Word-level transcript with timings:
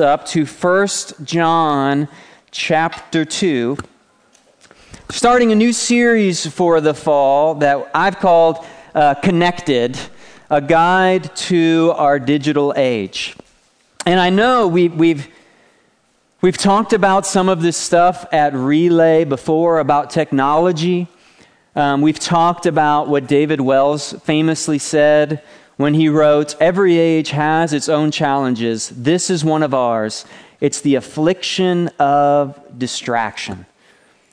up 0.00 0.24
to 0.24 0.46
1 0.46 0.88
John 1.22 2.08
chapter 2.50 3.26
2, 3.26 3.76
starting 5.10 5.52
a 5.52 5.54
new 5.54 5.70
series 5.70 6.46
for 6.46 6.80
the 6.80 6.94
fall 6.94 7.56
that 7.56 7.90
I've 7.94 8.18
called 8.18 8.64
uh, 8.94 9.12
Connected, 9.16 9.98
a 10.48 10.62
guide 10.62 11.36
to 11.36 11.92
our 11.96 12.18
digital 12.18 12.72
age. 12.74 13.36
And 14.06 14.18
I 14.18 14.30
know 14.30 14.66
we, 14.66 14.88
we've, 14.88 15.28
we've 16.40 16.56
talked 16.56 16.94
about 16.94 17.26
some 17.26 17.50
of 17.50 17.60
this 17.60 17.76
stuff 17.76 18.24
at 18.32 18.54
Relay 18.54 19.24
before 19.24 19.78
about 19.78 20.08
technology. 20.08 21.06
Um, 21.76 22.00
we've 22.00 22.18
talked 22.18 22.64
about 22.64 23.08
what 23.08 23.26
David 23.26 23.60
Wells 23.60 24.14
famously 24.24 24.78
said 24.78 25.42
when 25.82 25.94
he 25.94 26.08
wrote, 26.08 26.54
Every 26.60 26.96
age 26.96 27.30
has 27.30 27.72
its 27.72 27.88
own 27.88 28.12
challenges. 28.12 28.88
This 28.90 29.28
is 29.30 29.44
one 29.44 29.64
of 29.64 29.74
ours. 29.74 30.24
It's 30.60 30.80
the 30.80 30.94
affliction 30.94 31.88
of 31.98 32.78
distraction. 32.78 33.66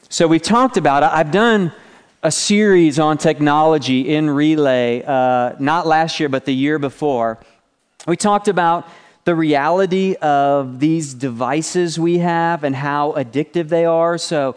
So 0.10 0.28
we've 0.28 0.44
talked 0.44 0.78
about 0.78 1.02
it. 1.02 1.10
I've 1.12 1.32
done 1.32 1.74
a 2.22 2.30
series 2.30 3.00
on 3.00 3.18
technology 3.18 4.14
in 4.14 4.30
Relay, 4.30 5.02
uh, 5.02 5.56
not 5.58 5.88
last 5.88 6.20
year, 6.20 6.30
but 6.30 6.46
the 6.46 6.54
year 6.54 6.78
before. 6.78 7.40
We 8.06 8.16
talked 8.16 8.48
about 8.48 8.88
the 9.24 9.34
reality 9.34 10.14
of 10.22 10.80
these 10.80 11.16
devices 11.16 12.00
we 12.00 12.20
have 12.20 12.64
and 12.64 12.76
how 12.76 13.14
addictive 13.14 13.70
they 13.70 13.86
are. 13.86 14.20
So, 14.20 14.56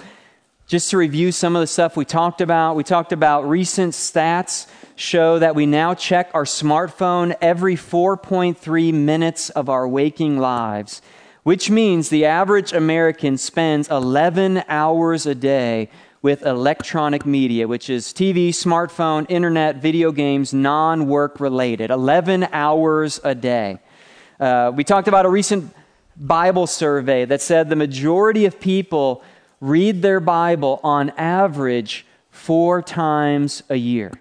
just 0.66 0.90
to 0.90 0.98
review 0.98 1.32
some 1.32 1.56
of 1.56 1.60
the 1.60 1.66
stuff 1.66 1.96
we 1.96 2.04
talked 2.04 2.42
about, 2.42 2.76
we 2.76 2.84
talked 2.84 3.12
about 3.12 3.48
recent 3.48 3.94
stats 3.94 4.66
show 5.02 5.40
that 5.40 5.56
we 5.56 5.66
now 5.66 5.94
check 5.94 6.30
our 6.32 6.44
smartphone 6.44 7.34
every 7.40 7.74
4.3 7.74 8.94
minutes 8.94 9.50
of 9.50 9.68
our 9.68 9.86
waking 9.86 10.38
lives, 10.38 11.02
which 11.42 11.68
means 11.68 12.08
the 12.08 12.24
average 12.24 12.72
American 12.72 13.36
spends 13.36 13.88
11 13.88 14.62
hours 14.68 15.26
a 15.26 15.34
day 15.34 15.90
with 16.22 16.46
electronic 16.46 17.26
media, 17.26 17.66
which 17.66 17.90
is 17.90 18.12
TV, 18.12 18.50
smartphone, 18.50 19.26
internet, 19.28 19.82
video 19.82 20.12
games, 20.12 20.54
non 20.54 21.08
work 21.08 21.40
related. 21.40 21.90
11 21.90 22.44
hours 22.52 23.20
a 23.24 23.34
day. 23.34 23.80
Uh, 24.38 24.70
we 24.72 24.84
talked 24.84 25.08
about 25.08 25.26
a 25.26 25.28
recent 25.28 25.74
Bible 26.16 26.68
survey 26.68 27.24
that 27.24 27.40
said 27.40 27.68
the 27.68 27.76
majority 27.76 28.44
of 28.44 28.60
people 28.60 29.24
read 29.60 30.00
their 30.00 30.20
Bible 30.20 30.78
on 30.84 31.10
average 31.10 32.06
four 32.30 32.80
times 32.82 33.64
a 33.68 33.76
year 33.76 34.12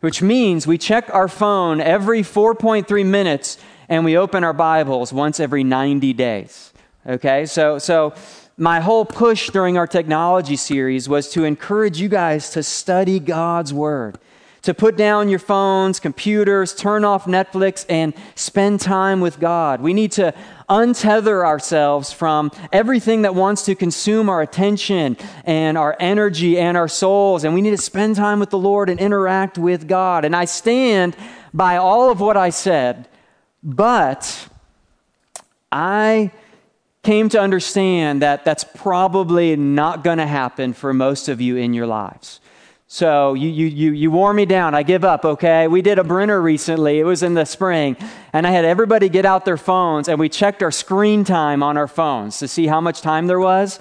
which 0.00 0.22
means 0.22 0.66
we 0.66 0.78
check 0.78 1.08
our 1.12 1.28
phone 1.28 1.80
every 1.80 2.22
4.3 2.22 3.06
minutes 3.06 3.58
and 3.88 4.04
we 4.04 4.16
open 4.16 4.44
our 4.44 4.52
Bibles 4.52 5.12
once 5.12 5.40
every 5.40 5.64
90 5.64 6.12
days. 6.12 6.72
Okay, 7.06 7.46
so, 7.46 7.78
so 7.78 8.14
my 8.56 8.80
whole 8.80 9.04
push 9.04 9.50
during 9.50 9.78
our 9.78 9.86
technology 9.86 10.56
series 10.56 11.08
was 11.08 11.30
to 11.30 11.44
encourage 11.44 12.00
you 12.00 12.08
guys 12.08 12.50
to 12.50 12.62
study 12.62 13.20
God's 13.20 13.72
Word 13.72 14.18
to 14.66 14.74
put 14.74 14.96
down 14.96 15.28
your 15.28 15.38
phones, 15.38 16.00
computers, 16.00 16.74
turn 16.74 17.04
off 17.04 17.26
Netflix, 17.26 17.86
and 17.88 18.12
spend 18.34 18.80
time 18.80 19.20
with 19.20 19.38
God. 19.38 19.80
We 19.80 19.94
need 19.94 20.10
to 20.12 20.34
untether 20.68 21.44
ourselves 21.44 22.12
from 22.12 22.50
everything 22.72 23.22
that 23.22 23.34
wants 23.34 23.64
to 23.66 23.74
consume 23.74 24.28
our 24.28 24.42
attention 24.42 25.16
and 25.44 25.78
our 25.78 25.96
energy 26.00 26.58
and 26.58 26.76
our 26.76 26.88
souls. 26.88 27.44
And 27.44 27.54
we 27.54 27.62
need 27.62 27.70
to 27.70 27.78
spend 27.78 28.16
time 28.16 28.40
with 28.40 28.50
the 28.50 28.58
Lord 28.58 28.90
and 28.90 28.98
interact 28.98 29.58
with 29.58 29.86
God. 29.86 30.24
And 30.24 30.34
I 30.34 30.44
stand 30.44 31.16
by 31.54 31.76
all 31.76 32.10
of 32.10 32.20
what 32.20 32.36
I 32.36 32.50
said, 32.50 33.08
but 33.62 34.48
I 35.70 36.32
came 37.02 37.28
to 37.28 37.40
understand 37.40 38.22
that 38.22 38.44
that's 38.44 38.64
probably 38.64 39.54
not 39.54 40.02
going 40.02 40.18
to 40.18 40.26
happen 40.26 40.72
for 40.72 40.92
most 40.92 41.28
of 41.28 41.40
you 41.40 41.56
in 41.56 41.72
your 41.72 41.86
lives. 41.86 42.40
So 42.88 43.34
you, 43.34 43.48
you, 43.48 43.66
you, 43.66 43.92
you 43.92 44.10
wore 44.12 44.32
me 44.32 44.46
down. 44.46 44.74
I 44.74 44.84
give 44.84 45.04
up, 45.04 45.24
okay? 45.24 45.66
We 45.66 45.82
did 45.82 45.98
a 45.98 46.04
Brenner 46.04 46.40
recently. 46.40 47.00
It 47.00 47.04
was 47.04 47.24
in 47.24 47.34
the 47.34 47.44
spring. 47.44 47.96
And 48.32 48.46
I 48.46 48.50
had 48.52 48.64
everybody 48.64 49.08
get 49.08 49.24
out 49.24 49.44
their 49.44 49.56
phones 49.56 50.08
and 50.08 50.20
we 50.20 50.28
checked 50.28 50.62
our 50.62 50.70
screen 50.70 51.24
time 51.24 51.64
on 51.64 51.76
our 51.76 51.88
phones 51.88 52.38
to 52.38 52.48
see 52.48 52.68
how 52.68 52.80
much 52.80 53.00
time 53.00 53.26
there 53.26 53.40
was. 53.40 53.80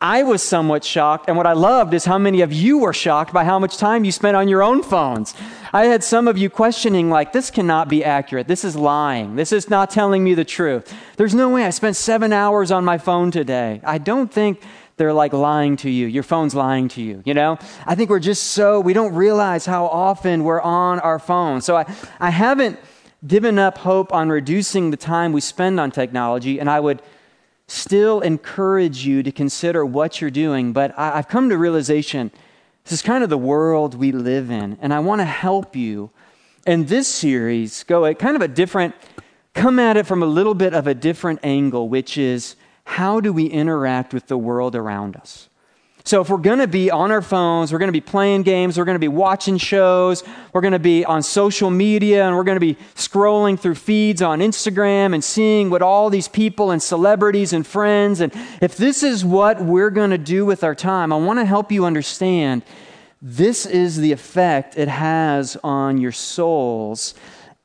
I 0.00 0.22
was 0.22 0.42
somewhat 0.42 0.82
shocked. 0.82 1.28
And 1.28 1.36
what 1.36 1.46
I 1.46 1.52
loved 1.52 1.92
is 1.92 2.06
how 2.06 2.16
many 2.16 2.40
of 2.40 2.50
you 2.50 2.78
were 2.78 2.94
shocked 2.94 3.34
by 3.34 3.44
how 3.44 3.58
much 3.58 3.76
time 3.76 4.04
you 4.04 4.12
spent 4.12 4.34
on 4.34 4.48
your 4.48 4.62
own 4.62 4.82
phones. 4.82 5.34
I 5.74 5.84
had 5.84 6.02
some 6.02 6.26
of 6.26 6.38
you 6.38 6.48
questioning, 6.48 7.10
like, 7.10 7.34
this 7.34 7.50
cannot 7.50 7.90
be 7.90 8.02
accurate. 8.02 8.48
This 8.48 8.64
is 8.64 8.74
lying. 8.74 9.36
This 9.36 9.52
is 9.52 9.68
not 9.68 9.90
telling 9.90 10.24
me 10.24 10.32
the 10.32 10.46
truth. 10.46 10.94
There's 11.18 11.34
no 11.34 11.50
way 11.50 11.64
I 11.64 11.70
spent 11.70 11.96
seven 11.96 12.32
hours 12.32 12.70
on 12.70 12.82
my 12.86 12.96
phone 12.96 13.30
today. 13.30 13.82
I 13.84 13.98
don't 13.98 14.32
think 14.32 14.62
they're 15.00 15.14
like 15.14 15.32
lying 15.32 15.78
to 15.78 15.88
you. 15.88 16.06
Your 16.06 16.22
phone's 16.22 16.54
lying 16.54 16.88
to 16.88 17.00
you, 17.00 17.22
you 17.24 17.32
know? 17.32 17.56
I 17.86 17.94
think 17.94 18.10
we're 18.10 18.20
just 18.20 18.48
so, 18.48 18.80
we 18.80 18.92
don't 18.92 19.14
realize 19.14 19.64
how 19.64 19.86
often 19.86 20.44
we're 20.44 20.60
on 20.60 21.00
our 21.00 21.18
phone. 21.18 21.62
So 21.62 21.74
I, 21.74 21.90
I 22.20 22.28
haven't 22.28 22.78
given 23.26 23.58
up 23.58 23.78
hope 23.78 24.12
on 24.12 24.28
reducing 24.28 24.90
the 24.90 24.98
time 24.98 25.32
we 25.32 25.40
spend 25.40 25.80
on 25.80 25.90
technology, 25.90 26.58
and 26.58 26.68
I 26.68 26.80
would 26.80 27.00
still 27.66 28.20
encourage 28.20 29.06
you 29.06 29.22
to 29.22 29.32
consider 29.32 29.86
what 29.86 30.20
you're 30.20 30.30
doing. 30.30 30.74
But 30.74 30.92
I, 30.98 31.16
I've 31.16 31.28
come 31.28 31.48
to 31.48 31.56
realization 31.56 32.30
this 32.84 32.92
is 32.92 33.00
kind 33.00 33.24
of 33.24 33.30
the 33.30 33.38
world 33.38 33.94
we 33.94 34.12
live 34.12 34.50
in, 34.50 34.76
and 34.82 34.92
I 34.92 34.98
want 34.98 35.22
to 35.22 35.24
help 35.24 35.74
you 35.74 36.10
in 36.66 36.84
this 36.84 37.08
series 37.08 37.84
go 37.84 38.04
at 38.04 38.18
kind 38.18 38.36
of 38.36 38.42
a 38.42 38.48
different, 38.48 38.94
come 39.54 39.78
at 39.78 39.96
it 39.96 40.06
from 40.06 40.22
a 40.22 40.26
little 40.26 40.54
bit 40.54 40.74
of 40.74 40.86
a 40.86 40.92
different 40.92 41.40
angle, 41.42 41.88
which 41.88 42.18
is 42.18 42.56
how 42.90 43.20
do 43.20 43.32
we 43.32 43.46
interact 43.46 44.12
with 44.12 44.26
the 44.26 44.36
world 44.36 44.74
around 44.74 45.14
us? 45.14 45.48
So, 46.02 46.20
if 46.20 46.28
we're 46.28 46.38
going 46.38 46.58
to 46.58 46.66
be 46.66 46.90
on 46.90 47.12
our 47.12 47.22
phones, 47.22 47.72
we're 47.72 47.78
going 47.78 47.88
to 47.88 47.92
be 47.92 48.00
playing 48.00 48.42
games, 48.42 48.76
we're 48.76 48.84
going 48.84 48.96
to 48.96 48.98
be 48.98 49.06
watching 49.06 49.58
shows, 49.58 50.24
we're 50.52 50.60
going 50.60 50.72
to 50.72 50.80
be 50.80 51.04
on 51.04 51.22
social 51.22 51.70
media, 51.70 52.26
and 52.26 52.34
we're 52.34 52.42
going 52.42 52.56
to 52.56 52.60
be 52.60 52.74
scrolling 52.96 53.56
through 53.56 53.76
feeds 53.76 54.22
on 54.22 54.40
Instagram 54.40 55.14
and 55.14 55.22
seeing 55.22 55.70
what 55.70 55.82
all 55.82 56.10
these 56.10 56.26
people 56.26 56.72
and 56.72 56.82
celebrities 56.82 57.52
and 57.52 57.64
friends, 57.64 58.20
and 58.20 58.32
if 58.60 58.76
this 58.76 59.04
is 59.04 59.24
what 59.24 59.62
we're 59.62 59.90
going 59.90 60.10
to 60.10 60.18
do 60.18 60.44
with 60.44 60.64
our 60.64 60.74
time, 60.74 61.12
I 61.12 61.16
want 61.16 61.38
to 61.38 61.44
help 61.44 61.70
you 61.70 61.84
understand 61.84 62.64
this 63.22 63.66
is 63.66 63.98
the 63.98 64.10
effect 64.10 64.76
it 64.76 64.88
has 64.88 65.56
on 65.62 65.98
your 65.98 66.12
souls. 66.12 67.14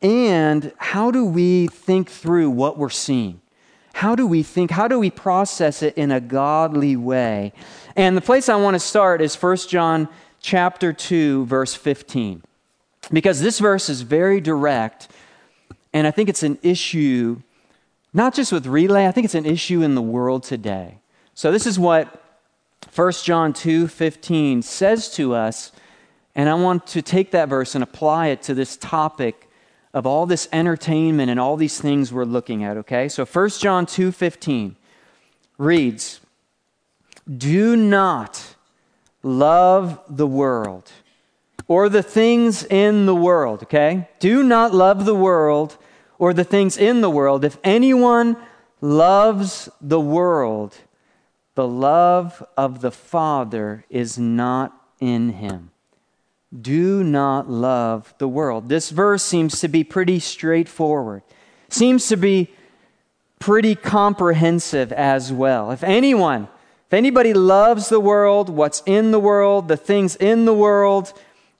And 0.03 0.72
how 0.78 1.09
do 1.09 1.25
we 1.25 1.68
think 1.68 2.12
through 2.12 2.52
what 2.52 2.78
we're 2.78 2.90
seeing? 2.91 3.41
How 3.96 4.14
do 4.14 4.28
we 4.28 4.44
think, 4.44 4.72
how 4.72 4.90
do 4.90 5.00
we 5.00 5.10
process 5.10 5.82
it 5.82 5.98
in 5.98 6.12
a 6.12 6.20
godly 6.20 6.98
way? 6.98 7.54
And 7.96 8.18
the 8.18 8.22
place 8.22 8.50
I 8.50 8.58
want 8.58 8.76
to 8.76 8.80
start 8.80 9.22
is 9.22 9.42
1 9.42 9.56
John 9.70 10.10
chapter 10.42 10.92
2 10.92 11.46
verse 11.46 11.74
15. 11.76 12.44
Because 13.14 13.40
this 13.40 13.58
verse 13.58 13.88
is 13.88 14.02
very 14.02 14.42
direct 14.42 15.08
and 15.94 16.06
I 16.06 16.12
think 16.12 16.28
it's 16.28 16.44
an 16.44 16.60
issue 16.62 17.42
not 18.14 18.34
just 18.34 18.52
with 18.52 18.68
relay, 18.68 19.08
I 19.08 19.12
think 19.12 19.24
it's 19.24 19.34
an 19.34 19.46
issue 19.46 19.82
in 19.82 19.96
the 19.96 20.02
world 20.02 20.44
today. 20.44 21.00
So 21.34 21.54
this 21.54 21.66
is 21.66 21.80
what 21.80 22.22
1 22.94 23.12
John 23.24 23.54
2:15 23.54 24.62
says 24.62 25.10
to 25.12 25.34
us 25.34 25.72
and 26.36 26.50
I 26.50 26.56
want 26.56 26.86
to 26.88 27.02
take 27.02 27.32
that 27.32 27.48
verse 27.48 27.76
and 27.76 27.84
apply 27.84 28.28
it 28.28 28.42
to 28.44 28.54
this 28.54 28.76
topic 28.76 29.45
of 29.96 30.06
all 30.06 30.26
this 30.26 30.50
entertainment 30.52 31.32
and 31.32 31.40
all 31.40 31.56
these 31.56 31.80
things 31.80 32.12
we're 32.12 32.26
looking 32.26 32.66
at, 32.66 32.76
okay? 32.76 33.08
So 33.08 33.26
1 33.26 33.62
John 33.62 33.86
2:15 33.86 34.76
reads, 35.58 36.20
"Do 37.26 37.78
not 37.78 38.56
love 39.24 40.02
the 40.10 40.28
world 40.28 40.92
or 41.68 41.88
the 41.88 42.04
things 42.04 42.66
in 42.66 43.06
the 43.06 43.16
world, 43.16 43.64
okay? 43.64 44.10
Do 44.20 44.44
not 44.44 44.74
love 44.74 45.06
the 45.06 45.16
world 45.16 45.78
or 46.20 46.34
the 46.34 46.44
things 46.44 46.78
in 46.78 47.00
the 47.00 47.10
world. 47.10 47.46
If 47.46 47.58
anyone 47.64 48.36
loves 48.82 49.70
the 49.80 50.02
world, 50.02 50.76
the 51.56 51.68
love 51.68 52.46
of 52.58 52.82
the 52.82 52.91
Father 52.91 53.86
is 53.90 54.20
not 54.20 54.74
in 55.00 55.30
him." 55.30 55.72
Do 56.61 57.03
not 57.03 57.49
love 57.49 58.13
the 58.17 58.28
world. 58.28 58.69
This 58.69 58.90
verse 58.90 59.23
seems 59.23 59.59
to 59.61 59.67
be 59.67 59.84
pretty 59.84 60.19
straightforward, 60.19 61.23
seems 61.69 62.07
to 62.07 62.17
be 62.17 62.49
pretty 63.40 63.75
comprehensive 63.75 64.91
as 64.91 65.31
well. 65.31 65.72
If 65.72 65.84
anyone, 65.84 66.47
if 66.87 66.93
anybody 66.93 67.34
loves 67.34 67.90
the 67.90 67.99
world, 67.99 68.49
what's 68.49 68.81
in 68.85 69.11
the 69.11 69.19
world, 69.19 69.67
the 69.67 69.78
things 69.78 70.16
in 70.16 70.46
the 70.46 70.53
world, 70.53 71.13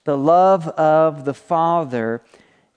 the 0.04 0.16
love 0.16 0.68
of 0.68 1.24
the 1.24 1.34
Father 1.34 2.22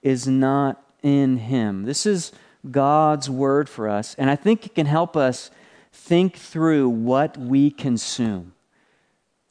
is 0.02 0.26
not 0.26 0.82
in 1.02 1.38
him. 1.38 1.84
This 1.84 2.06
is 2.06 2.32
God's 2.70 3.30
word 3.30 3.68
for 3.68 3.88
us, 3.88 4.14
and 4.18 4.28
I 4.28 4.36
think 4.36 4.66
it 4.66 4.74
can 4.74 4.86
help 4.86 5.16
us 5.16 5.50
think 5.92 6.36
through 6.36 6.88
what 6.88 7.36
we 7.36 7.70
consume. 7.70 8.52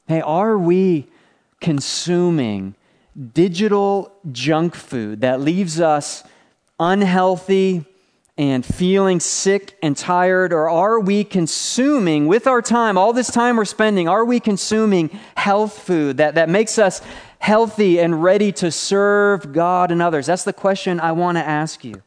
Hey, 0.07 0.21
are 0.21 0.57
we 0.57 1.07
consuming 1.59 2.75
digital 3.33 4.13
junk 4.31 4.75
food 4.75 5.21
that 5.21 5.41
leaves 5.41 5.79
us 5.79 6.23
unhealthy 6.79 7.85
and 8.37 8.65
feeling 8.65 9.19
sick 9.19 9.77
and 9.83 9.97
tired? 9.97 10.53
Or 10.53 10.69
are 10.69 10.99
we 10.99 11.25
consuming 11.25 12.27
with 12.27 12.47
our 12.47 12.61
time, 12.61 12.97
all 12.97 13.11
this 13.11 13.29
time 13.29 13.57
we're 13.57 13.65
spending, 13.65 14.07
are 14.07 14.23
we 14.23 14.39
consuming 14.39 15.09
health 15.35 15.77
food 15.77 16.17
that, 16.17 16.35
that 16.35 16.47
makes 16.47 16.79
us 16.79 17.01
healthy 17.39 17.99
and 17.99 18.23
ready 18.23 18.51
to 18.53 18.71
serve 18.71 19.51
God 19.51 19.91
and 19.91 20.01
others? 20.01 20.27
That's 20.27 20.45
the 20.45 20.53
question 20.53 20.99
I 21.01 21.11
want 21.11 21.37
to 21.37 21.43
ask 21.43 21.83
you. 21.83 22.01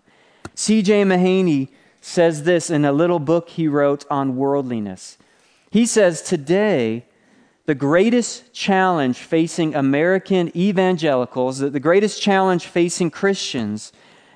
C.J. 0.54 1.02
Mahaney 1.04 1.68
says 2.00 2.44
this 2.44 2.70
in 2.70 2.84
a 2.84 2.92
little 2.92 3.18
book 3.18 3.50
he 3.50 3.68
wrote 3.68 4.04
on 4.10 4.36
worldliness. 4.36 5.18
He 5.70 5.86
says, 5.86 6.22
Today, 6.22 7.04
the 7.66 7.74
greatest 7.74 8.52
challenge 8.52 9.18
facing 9.18 9.74
American 9.74 10.50
evangelicals, 10.56 11.58
the 11.58 11.80
greatest 11.80 12.20
challenge 12.20 12.66
facing 12.66 13.10
Christians, 13.10 13.92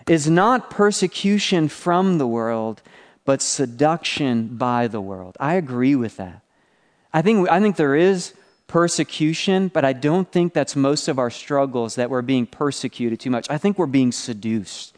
is 0.08 0.30
not 0.30 0.70
persecution 0.70 1.68
from 1.68 2.18
the 2.18 2.26
world, 2.26 2.82
but 3.24 3.42
seduction 3.42 4.56
by 4.56 4.86
the 4.86 5.00
world. 5.00 5.36
I 5.40 5.54
agree 5.54 5.96
with 5.96 6.16
that. 6.18 6.42
I 7.12 7.22
think, 7.22 7.48
I 7.50 7.60
think 7.60 7.76
there 7.76 7.96
is 7.96 8.34
persecution, 8.68 9.68
but 9.68 9.84
I 9.84 9.92
don't 9.92 10.30
think 10.30 10.52
that's 10.52 10.76
most 10.76 11.08
of 11.08 11.18
our 11.18 11.30
struggles 11.30 11.96
that 11.96 12.10
we're 12.10 12.22
being 12.22 12.46
persecuted 12.46 13.18
too 13.18 13.30
much. 13.30 13.48
I 13.50 13.58
think 13.58 13.78
we're 13.78 13.86
being 13.86 14.12
seduced. 14.12 14.95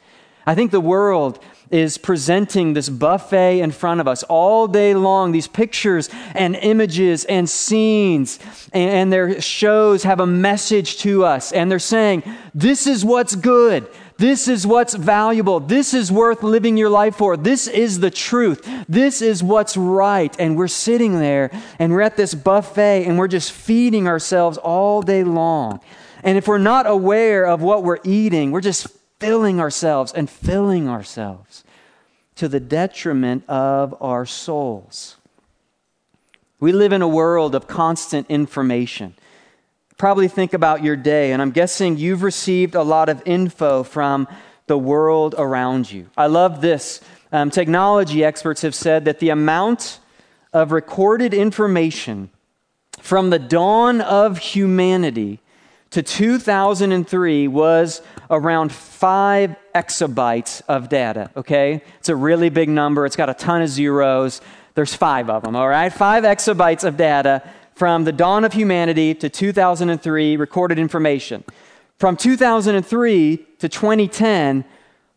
I 0.49 0.55
think 0.55 0.71
the 0.71 0.81
world 0.81 1.41
is 1.71 1.99
presenting 1.99 2.73
this 2.73 2.89
buffet 2.89 3.61
in 3.61 3.71
front 3.71 4.01
of 4.01 4.09
us 4.09 4.23
all 4.23 4.67
day 4.67 4.95
long, 4.95 5.31
these 5.31 5.47
pictures 5.47 6.09
and 6.35 6.57
images 6.57 7.27
and 7.27 7.47
scenes, 7.47 8.39
and, 8.73 8.91
and 8.91 9.13
their 9.13 9.43
shows 9.43 10.05
have 10.05 10.21
a 10.21 10.27
message 10.27 10.97
to 11.01 11.23
us, 11.23 11.53
and 11.53 11.71
they're 11.71 11.79
saying, 11.79 12.23
This 12.55 12.87
is 12.87 13.05
what's 13.05 13.37
good. 13.37 13.87
This 14.17 14.49
is 14.49 14.67
what's 14.67 14.95
valuable. 14.95 15.61
This 15.61 15.93
is 15.93 16.11
worth 16.11 16.43
living 16.43 16.79
your 16.79 16.89
life 16.89 17.17
for. 17.17 17.37
This 17.37 17.67
is 17.67 18.01
the 18.01 18.11
truth. 18.11 18.67
This 18.89 19.21
is 19.21 19.43
what's 19.43 19.77
right. 19.77 20.35
And 20.41 20.57
we're 20.57 20.67
sitting 20.67 21.21
there 21.21 21.51
and 21.79 21.93
we're 21.93 22.01
at 22.01 22.17
this 22.17 22.35
buffet 22.35 23.05
and 23.05 23.19
we're 23.19 23.29
just 23.29 23.53
feeding 23.53 24.09
ourselves 24.09 24.57
all 24.57 25.03
day 25.03 25.25
long. 25.25 25.81
And 26.25 26.37
if 26.37 26.49
we're 26.49 26.59
not 26.59 26.89
aware 26.89 27.47
of 27.47 27.63
what 27.63 27.85
we're 27.85 28.01
eating, 28.03 28.51
we're 28.51 28.61
just 28.61 28.89
filling 29.19 29.61
ourselves 29.61 30.13
and 30.13 30.29
filling 30.29 30.89
ourselves 30.89 31.65
to 32.37 32.49
the 32.49 32.61
detriment 32.61 33.49
of 33.49 33.95
our 34.01 34.25
souls. 34.25 35.17
We 36.61 36.73
live 36.73 36.93
in 36.93 37.03
a 37.03 37.09
world 37.09 37.55
of 37.55 37.67
constant 37.67 38.29
information 38.31 39.15
probably 39.99 40.29
think 40.29 40.55
about 40.55 40.85
your 40.85 40.95
day, 40.95 41.33
and 41.33 41.43
I'm 41.43 41.51
guessing 41.51 41.97
you've 41.97 42.23
received 42.23 42.77
a 42.77 42.83
lot 42.83 43.09
of 43.09 43.21
info 43.27 43.83
from 43.83 44.29
the 44.69 44.79
world 44.79 45.35
around 45.37 45.91
you. 45.91 46.09
I 46.17 46.29
love 46.29 46.61
this. 46.61 47.01
Um, 47.33 47.51
technology 47.51 48.25
experts 48.25 48.63
have 48.63 48.77
said 48.77 49.07
that 49.07 49.19
the 49.19 49.31
amount 49.31 49.99
of 50.53 50.71
recorded 50.71 51.35
information 51.35 52.31
from 53.01 53.31
the 53.31 53.41
dawn 53.41 54.01
of 54.01 54.39
humanity 54.39 55.41
to 55.91 56.01
2003 56.01 57.49
was 57.49 58.01
around 58.31 58.73
five 58.73 59.57
exabytes 59.75 60.63
of 60.69 60.89
data, 60.89 61.31
okay? 61.37 61.83
It's 61.99 62.09
a 62.09 62.17
really 62.17 62.51
big 62.51 62.69
number. 62.69 63.07
It's 63.07 63.17
got 63.17 63.31
a 63.31 63.35
ton 63.35 63.63
of 63.63 63.69
zeros. 63.69 64.41
There's 64.75 64.95
five 64.95 65.31
of 65.31 65.43
them, 65.43 65.57
all 65.57 65.69
right? 65.69 65.93
Five 65.93 66.25
exabytes 66.25 66.85
of 66.85 66.97
data 66.97 67.43
from 67.75 68.05
the 68.05 68.13
dawn 68.13 68.45
of 68.45 68.53
humanity 68.53 69.15
to 69.15 69.29
2003 69.29 70.37
recorded 70.37 70.79
information. 70.79 71.45
From 71.97 72.17
2003 72.17 73.37
to 73.59 73.69
2010, 73.69 74.65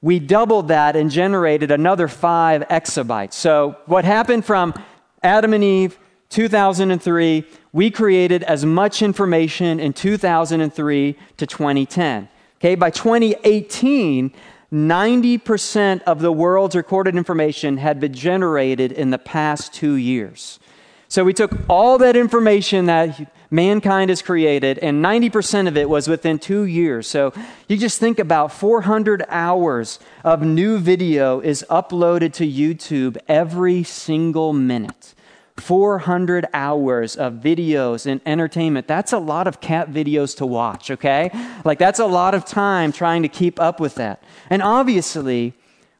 we 0.01 0.19
doubled 0.19 0.67
that 0.69 0.95
and 0.95 1.11
generated 1.11 1.69
another 1.69 2.07
five 2.07 2.67
exabytes. 2.69 3.33
So, 3.33 3.77
what 3.85 4.03
happened 4.03 4.45
from 4.45 4.73
Adam 5.21 5.53
and 5.53 5.63
Eve, 5.63 5.99
2003, 6.29 7.45
we 7.73 7.91
created 7.91 8.41
as 8.43 8.65
much 8.65 9.01
information 9.01 9.79
in 9.79 9.93
2003 9.93 11.17
to 11.37 11.45
2010. 11.45 12.29
Okay, 12.61 12.75
by 12.75 12.91
2018, 12.91 14.31
90% 14.71 16.03
of 16.03 16.21
the 16.21 16.31
world's 16.31 16.75
recorded 16.75 17.15
information 17.15 17.77
had 17.77 17.99
been 17.99 18.13
generated 18.13 18.91
in 18.91 19.09
the 19.09 19.17
past 19.17 19.73
two 19.73 19.95
years. 19.95 20.59
So 21.07 21.23
we 21.23 21.33
took 21.33 21.51
all 21.67 21.97
that 21.97 22.15
information 22.15 22.85
that 22.85 23.33
mankind 23.49 24.11
has 24.11 24.21
created, 24.21 24.77
and 24.77 25.03
90% 25.03 25.69
of 25.69 25.75
it 25.75 25.89
was 25.89 26.07
within 26.07 26.37
two 26.37 26.65
years. 26.65 27.07
So 27.07 27.33
you 27.67 27.77
just 27.77 27.99
think 27.99 28.19
about 28.19 28.53
400 28.53 29.25
hours 29.27 29.97
of 30.23 30.43
new 30.43 30.77
video 30.77 31.39
is 31.39 31.65
uploaded 31.67 32.31
to 32.33 32.47
YouTube 32.47 33.17
every 33.27 33.81
single 33.81 34.53
minute. 34.53 35.15
400 35.57 36.47
hours 36.53 37.15
of 37.15 37.33
videos 37.33 38.05
and 38.05 38.21
entertainment. 38.25 38.87
That's 38.87 39.13
a 39.13 39.19
lot 39.19 39.47
of 39.47 39.61
cat 39.61 39.91
videos 39.91 40.35
to 40.37 40.45
watch, 40.45 40.91
okay? 40.91 41.29
Like, 41.65 41.79
that's 41.79 41.99
a 41.99 42.05
lot 42.05 42.33
of 42.33 42.45
time 42.45 42.91
trying 42.91 43.21
to 43.23 43.27
keep 43.27 43.59
up 43.59 43.79
with 43.79 43.95
that. 43.95 44.23
And 44.49 44.61
obviously, 44.61 45.53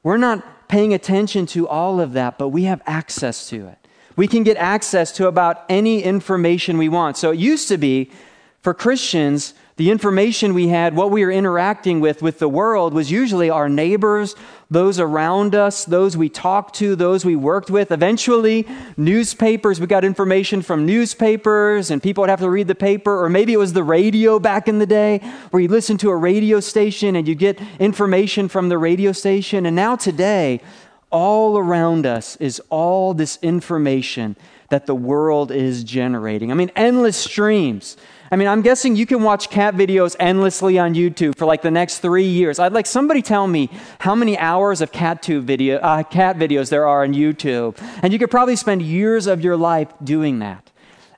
we're 0.03 0.18
not 0.18 0.68
paying 0.68 0.94
attention 0.94 1.45
to 1.48 1.68
all 1.68 2.00
of 2.00 2.13
that, 2.13 2.38
but 2.38 2.50
we 2.50 2.63
have 2.63 2.81
access 2.86 3.50
to 3.50 3.68
it. 3.68 3.77
We 4.15 4.27
can 4.27 4.44
get 4.44 4.57
access 4.57 5.12
to 5.13 5.27
about 5.27 5.63
any 5.69 6.01
information 6.01 6.77
we 6.77 6.89
want. 6.89 7.18
So 7.18 7.31
it 7.31 7.39
used 7.39 7.68
to 7.68 7.77
be 7.77 8.12
for 8.61 8.75
Christians, 8.75 9.55
the 9.77 9.89
information 9.89 10.53
we 10.53 10.67
had, 10.67 10.95
what 10.95 11.09
we 11.09 11.25
were 11.25 11.31
interacting 11.31 11.99
with 11.99 12.21
with 12.21 12.37
the 12.37 12.47
world 12.47 12.93
was 12.93 13.09
usually 13.09 13.49
our 13.49 13.67
neighbors, 13.67 14.35
those 14.69 14.99
around 14.99 15.55
us, 15.55 15.83
those 15.85 16.15
we 16.15 16.29
talked 16.29 16.75
to, 16.75 16.95
those 16.95 17.25
we 17.25 17.35
worked 17.35 17.71
with. 17.71 17.91
Eventually, 17.91 18.67
newspapers, 18.97 19.79
we 19.79 19.87
got 19.87 20.05
information 20.05 20.61
from 20.61 20.85
newspapers 20.85 21.89
and 21.89 22.03
people 22.03 22.21
would 22.21 22.29
have 22.29 22.41
to 22.41 22.49
read 22.51 22.67
the 22.67 22.75
paper, 22.75 23.23
or 23.23 23.29
maybe 23.29 23.53
it 23.53 23.57
was 23.57 23.73
the 23.73 23.83
radio 23.83 24.37
back 24.37 24.67
in 24.67 24.77
the 24.77 24.85
day 24.85 25.17
where 25.49 25.61
you 25.61 25.67
listen 25.67 25.97
to 25.97 26.11
a 26.11 26.15
radio 26.15 26.59
station 26.59 27.15
and 27.15 27.27
you 27.27 27.33
get 27.33 27.59
information 27.79 28.47
from 28.47 28.69
the 28.69 28.77
radio 28.77 29.11
station. 29.11 29.65
And 29.65 29.75
now 29.75 29.95
today, 29.95 30.61
all 31.09 31.57
around 31.57 32.05
us 32.05 32.35
is 32.35 32.61
all 32.69 33.15
this 33.15 33.39
information 33.41 34.35
that 34.69 34.85
the 34.85 34.95
world 34.95 35.51
is 35.51 35.83
generating. 35.83 36.51
I 36.51 36.53
mean, 36.53 36.71
endless 36.75 37.17
streams. 37.17 37.97
I 38.33 38.38
mean, 38.38 38.48
I'm 38.48 38.62
guessing 38.62 38.95
you 38.95 39.06
can 39.06 39.24
watch 39.24 39.50
cat 39.50 39.75
videos 39.75 40.16
endlessly 40.18 40.80
on 40.80 40.94
YouTube 40.94 41.36
for 41.36 41.45
like 41.45 41.62
the 41.62 41.69
next 41.69 41.98
three 41.98 42.24
years. 42.24 42.60
I'd 42.60 42.72
like 42.72 42.86
somebody 42.86 43.22
tell 43.22 43.45
me 43.45 43.69
how 44.00 44.16
many 44.16 44.38
hours 44.38 44.80
of 44.80 44.94
cat 44.94 45.22
tube 45.22 45.44
video, 45.44 45.80
uh, 45.80 46.04
cat 46.04 46.38
videos 46.38 46.69
there 46.69 46.88
are 46.88 47.04
on 47.04 47.13
YouTube, 47.13 47.78
and 48.01 48.13
you 48.13 48.19
could 48.19 48.31
probably 48.31 48.56
spend 48.56 48.83
years 48.83 49.28
of 49.28 49.42
your 49.42 49.57
life 49.57 49.92
doing 50.02 50.40
that. 50.40 50.71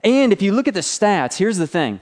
And 0.03 0.33
if 0.33 0.41
you 0.41 0.53
look 0.53 0.67
at 0.67 0.73
the 0.73 0.79
stats, 0.79 1.37
here's 1.37 1.57
the 1.57 1.67
thing: 1.67 2.01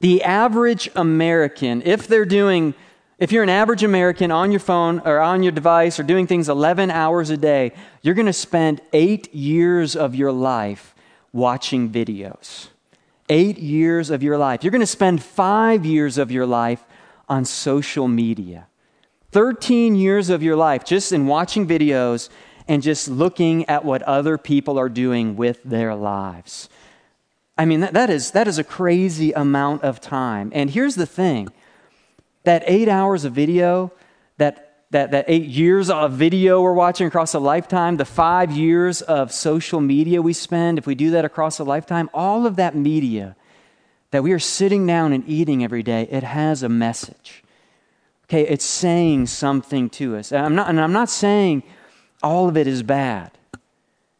the 0.00 0.22
average 0.22 0.88
American, 0.96 1.82
if 1.84 2.08
they're 2.08 2.24
doing 2.24 2.72
if 3.18 3.30
you're 3.30 3.42
an 3.42 3.50
average 3.50 3.82
American 3.82 4.30
on 4.30 4.52
your 4.52 4.60
phone 4.60 5.00
or 5.00 5.18
on 5.18 5.42
your 5.42 5.52
device 5.52 5.98
or 5.98 6.04
doing 6.04 6.26
things 6.28 6.48
11 6.48 6.90
hours 6.92 7.30
a 7.30 7.36
day, 7.36 7.72
you're 8.00 8.14
going 8.14 8.26
to 8.26 8.32
spend 8.32 8.80
eight 8.92 9.34
years 9.34 9.96
of 9.96 10.14
your 10.14 10.30
life 10.30 10.94
watching 11.32 11.90
videos. 11.90 12.68
Eight 13.28 13.58
years 13.58 14.10
of 14.10 14.22
your 14.22 14.38
life. 14.38 14.64
You're 14.64 14.70
going 14.70 14.80
to 14.80 14.86
spend 14.86 15.22
five 15.22 15.84
years 15.84 16.18
of 16.18 16.30
your 16.30 16.46
life 16.46 16.84
on 17.28 17.44
social 17.44 18.08
media. 18.08 18.66
13 19.32 19.94
years 19.94 20.30
of 20.30 20.42
your 20.42 20.56
life 20.56 20.84
just 20.84 21.12
in 21.12 21.26
watching 21.26 21.66
videos 21.66 22.30
and 22.66 22.82
just 22.82 23.08
looking 23.08 23.68
at 23.68 23.84
what 23.84 24.02
other 24.02 24.38
people 24.38 24.78
are 24.78 24.88
doing 24.88 25.36
with 25.36 25.62
their 25.62 25.94
lives. 25.94 26.68
I 27.56 27.64
mean, 27.64 27.80
that, 27.80 27.94
that, 27.94 28.08
is, 28.08 28.30
that 28.32 28.46
is 28.46 28.58
a 28.58 28.64
crazy 28.64 29.32
amount 29.32 29.82
of 29.82 30.00
time. 30.00 30.52
And 30.54 30.70
here's 30.70 30.94
the 30.94 31.06
thing 31.06 31.48
that 32.44 32.62
eight 32.66 32.88
hours 32.88 33.24
of 33.24 33.32
video, 33.32 33.92
that, 34.38 34.67
that, 34.90 35.10
that 35.10 35.26
eight 35.28 35.44
years 35.44 35.90
of 35.90 36.12
video 36.12 36.62
we're 36.62 36.72
watching 36.72 37.06
across 37.06 37.34
a 37.34 37.38
lifetime, 37.38 37.96
the 37.96 38.04
five 38.04 38.50
years 38.50 39.02
of 39.02 39.32
social 39.32 39.80
media 39.80 40.22
we 40.22 40.32
spend, 40.32 40.78
if 40.78 40.86
we 40.86 40.94
do 40.94 41.10
that 41.10 41.24
across 41.24 41.58
a 41.58 41.64
lifetime, 41.64 42.08
all 42.14 42.46
of 42.46 42.56
that 42.56 42.74
media 42.74 43.36
that 44.10 44.22
we 44.22 44.32
are 44.32 44.38
sitting 44.38 44.86
down 44.86 45.12
and 45.12 45.28
eating 45.28 45.62
every 45.62 45.82
day, 45.82 46.08
it 46.10 46.22
has 46.22 46.62
a 46.62 46.68
message. 46.68 47.42
Okay, 48.24 48.46
it's 48.46 48.64
saying 48.64 49.26
something 49.26 49.90
to 49.90 50.16
us. 50.16 50.32
And 50.32 50.44
I'm 50.44 50.54
not, 50.54 50.68
and 50.68 50.80
I'm 50.80 50.92
not 50.92 51.10
saying 51.10 51.62
all 52.22 52.48
of 52.48 52.56
it 52.56 52.66
is 52.66 52.82
bad 52.82 53.30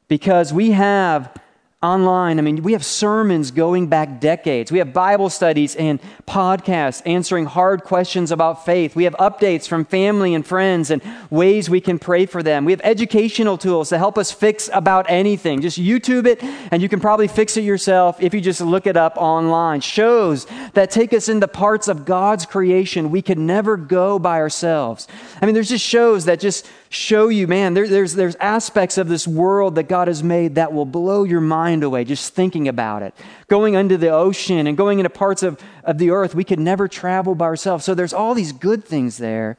because 0.09 0.53
we 0.53 0.73
have 0.73 1.35
online. 1.81 2.41
I 2.41 2.43
mean, 2.43 2.65
we 2.65 2.73
have 2.73 2.85
sermons 2.85 3.53
going 3.53 3.87
back 3.87 4.21
decades. 4.21 4.73
We 4.73 4.79
have 4.81 4.93
Bible 4.93 5.31
studies 5.31 5.77
and 5.77 6.01
podcasts 6.27 7.03
answering 7.07 7.47
hard 7.47 7.85
questions 7.85 8.33
about 8.33 8.65
faith. 8.65 8.97
We 8.97 9.05
have 9.05 9.15
updates 9.15 9.69
from 9.69 9.85
family 9.85 10.35
and 10.35 10.45
friends 10.45 10.91
and 10.91 11.01
ways 11.31 11.71
we 11.71 11.81
can 11.81 12.01
pray 12.01 12.27
for 12.27 12.43
them. 12.43 12.65
We 12.65 12.73
have 12.73 12.81
educational 12.83 13.57
tools 13.57 13.91
to 13.91 13.99
help 13.99 14.19
us 14.19 14.33
fix 14.33 14.69
about 14.73 15.07
anything. 15.09 15.61
Just 15.61 15.79
YouTube 15.79 16.27
it, 16.27 16.43
and 16.43 16.83
you 16.83 16.89
can 16.89 16.99
probably 16.99 17.29
fix 17.29 17.57
it 17.57 17.63
yourself 17.63 18.21
if 18.21 18.35
you 18.35 18.41
just 18.41 18.61
look 18.61 18.89
it 18.89 18.97
up 18.97 19.17
online. 19.17 19.81
Shows 19.81 20.49
that 20.75 20.91
take 20.91 21.13
us 21.13 21.29
into 21.29 21.47
parts 21.47 21.87
of 21.87 22.05
God's 22.05 22.45
creation 22.45 23.13
we 23.13 23.23
could 23.23 23.39
never 23.39 23.77
go 23.77 24.19
by 24.19 24.41
ourselves. 24.41 25.07
I 25.41 25.47
mean, 25.47 25.55
there's 25.55 25.69
just 25.69 25.85
shows 25.85 26.25
that 26.25 26.41
just 26.41 26.69
show 26.91 27.29
you, 27.29 27.47
man, 27.47 27.75
there, 27.75 27.87
there's, 27.87 28.15
there's 28.15 28.37
aspects 28.37 28.99
of 28.99 29.09
this 29.09 29.27
world 29.27 29.75
that 29.75 29.89
God 29.89 30.09
has 30.09 30.23
made 30.23 30.55
that 30.55 30.73
will 30.73 30.87
blow 30.87 31.25
your 31.25 31.41
mind 31.41 31.85
away 31.85 32.05
just 32.05 32.35
thinking 32.35 32.69
about 32.69 33.03
it. 33.03 33.15
Going 33.49 33.77
under 33.77 33.97
the 33.97 34.11
ocean 34.11 34.67
and 34.67 34.77
going 34.77 34.99
into 34.99 35.11
parts 35.11 35.43
of, 35.43 35.61
of 35.85 35.99
the 35.99 36.11
earth 36.11 36.35
we 36.35 36.45
could 36.45 36.61
never 36.61 36.89
travel 36.89 37.35
by 37.35 37.47
ourselves. 37.47 37.85
So 37.85 37.95
there's 37.95 38.13
all 38.13 38.35
these 38.35 38.53
good 38.53 38.85
things 38.85 39.19
there, 39.19 39.59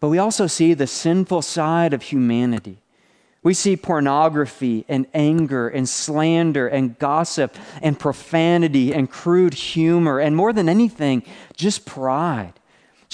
but 0.00 0.08
we 0.08 0.18
also 0.18 0.46
see 0.46 0.74
the 0.74 0.86
sinful 0.86 1.42
side 1.42 1.92
of 1.92 2.02
humanity. 2.02 2.78
We 3.42 3.52
see 3.52 3.76
pornography 3.76 4.86
and 4.88 5.06
anger 5.12 5.68
and 5.68 5.86
slander 5.86 6.66
and 6.66 6.98
gossip 6.98 7.54
and 7.82 7.98
profanity 7.98 8.94
and 8.94 9.10
crude 9.10 9.54
humor 9.54 10.18
and 10.18 10.34
more 10.34 10.52
than 10.52 10.68
anything, 10.68 11.24
just 11.54 11.84
pride 11.84 12.54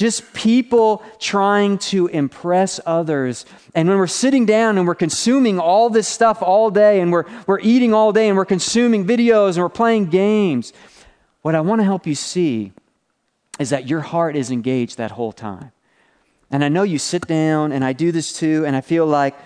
just 0.00 0.32
people 0.32 1.02
trying 1.18 1.76
to 1.76 2.06
impress 2.06 2.80
others. 2.86 3.44
And 3.74 3.86
when 3.86 3.98
we're 3.98 4.06
sitting 4.06 4.46
down 4.46 4.78
and 4.78 4.86
we're 4.86 4.94
consuming 4.94 5.58
all 5.58 5.90
this 5.90 6.08
stuff 6.08 6.42
all 6.42 6.70
day, 6.70 7.02
and 7.02 7.12
we're, 7.12 7.26
we're 7.46 7.60
eating 7.60 7.92
all 7.92 8.10
day, 8.10 8.26
and 8.28 8.36
we're 8.38 8.46
consuming 8.46 9.04
videos, 9.04 9.56
and 9.56 9.58
we're 9.58 9.68
playing 9.68 10.06
games, 10.06 10.72
what 11.42 11.54
I 11.54 11.60
want 11.60 11.82
to 11.82 11.84
help 11.84 12.06
you 12.06 12.14
see 12.14 12.72
is 13.58 13.68
that 13.68 13.90
your 13.90 14.00
heart 14.00 14.36
is 14.36 14.50
engaged 14.50 14.96
that 14.96 15.10
whole 15.10 15.32
time. 15.32 15.70
And 16.50 16.64
I 16.64 16.70
know 16.70 16.82
you 16.82 16.98
sit 16.98 17.26
down, 17.26 17.70
and 17.70 17.84
I 17.84 17.92
do 17.92 18.10
this 18.10 18.32
too, 18.32 18.64
and 18.64 18.74
I 18.74 18.80
feel 18.80 19.04
like 19.04 19.36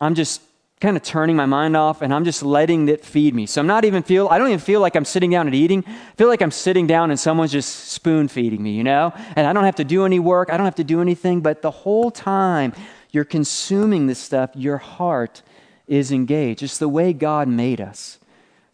I'm 0.00 0.14
just 0.14 0.42
kind 0.84 0.98
of 0.98 1.02
turning 1.02 1.34
my 1.34 1.46
mind 1.46 1.74
off 1.74 2.02
and 2.02 2.12
I'm 2.12 2.26
just 2.26 2.42
letting 2.42 2.86
it 2.90 3.02
feed 3.02 3.34
me. 3.34 3.46
So 3.46 3.58
I'm 3.58 3.66
not 3.66 3.86
even 3.86 4.02
feel 4.02 4.28
I 4.28 4.36
don't 4.36 4.48
even 4.48 4.58
feel 4.58 4.80
like 4.82 4.96
I'm 4.96 5.06
sitting 5.06 5.30
down 5.30 5.46
and 5.46 5.56
eating. 5.56 5.82
I 5.86 6.14
feel 6.18 6.28
like 6.28 6.42
I'm 6.42 6.50
sitting 6.50 6.86
down 6.86 7.10
and 7.10 7.18
someone's 7.18 7.52
just 7.52 7.88
spoon 7.88 8.28
feeding 8.28 8.62
me, 8.62 8.72
you 8.72 8.84
know? 8.84 9.10
And 9.34 9.46
I 9.46 9.54
don't 9.54 9.64
have 9.64 9.76
to 9.76 9.84
do 9.84 10.04
any 10.04 10.18
work, 10.18 10.50
I 10.52 10.58
don't 10.58 10.66
have 10.66 10.74
to 10.74 10.84
do 10.84 11.00
anything, 11.00 11.40
but 11.40 11.62
the 11.62 11.70
whole 11.70 12.10
time 12.10 12.74
you're 13.12 13.24
consuming 13.24 14.08
this 14.08 14.18
stuff, 14.18 14.50
your 14.54 14.76
heart 14.76 15.40
is 15.86 16.12
engaged. 16.12 16.62
It's 16.62 16.76
the 16.76 16.88
way 16.88 17.14
God 17.14 17.48
made 17.48 17.80
us. 17.80 18.18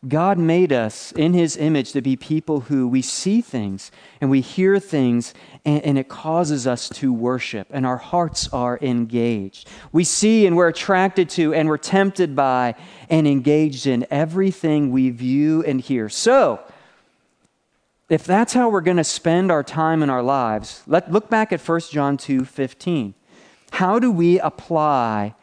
God 0.08 0.38
made 0.38 0.72
us 0.72 1.12
in 1.12 1.34
His 1.34 1.58
image 1.58 1.92
to 1.92 2.00
be 2.00 2.16
people 2.16 2.60
who 2.60 2.88
we 2.88 3.02
see 3.02 3.42
things 3.42 3.90
and 4.20 4.30
we 4.30 4.40
hear 4.40 4.78
things, 4.78 5.34
and, 5.66 5.82
and, 5.82 5.98
it 5.98 6.08
causes 6.08 6.66
us 6.66 6.88
to 6.88 7.12
worship, 7.12 7.66
and 7.70 7.84
our 7.84 7.98
hearts 7.98 8.48
are 8.48 8.78
engaged. 8.80 9.68
We 9.92 10.04
see 10.04 10.46
and 10.46 10.56
we're 10.56 10.68
attracted 10.68 11.28
to, 11.30 11.52
and 11.52 11.68
we're 11.68 11.76
tempted 11.76 12.34
by, 12.34 12.76
and 13.10 13.28
engaged 13.28 13.86
in 13.86 14.06
everything 14.10 14.90
we 14.90 15.10
view 15.10 15.62
and 15.64 15.82
hear. 15.82 16.08
So, 16.08 16.60
if 18.08 18.24
that's 18.24 18.54
how 18.54 18.70
we're 18.70 18.80
going 18.80 18.96
to 18.96 19.04
spend 19.04 19.52
our 19.52 19.62
time 19.62 20.02
in 20.02 20.08
our 20.08 20.22
lives, 20.22 20.82
let 20.86 21.12
look 21.12 21.28
back 21.28 21.52
at 21.52 21.60
1 21.60 21.80
John 21.92 22.16
2 22.16 22.46
15. 22.46 23.14
How 23.72 23.98
do 23.98 24.10
we 24.10 24.40
apply 24.40 25.34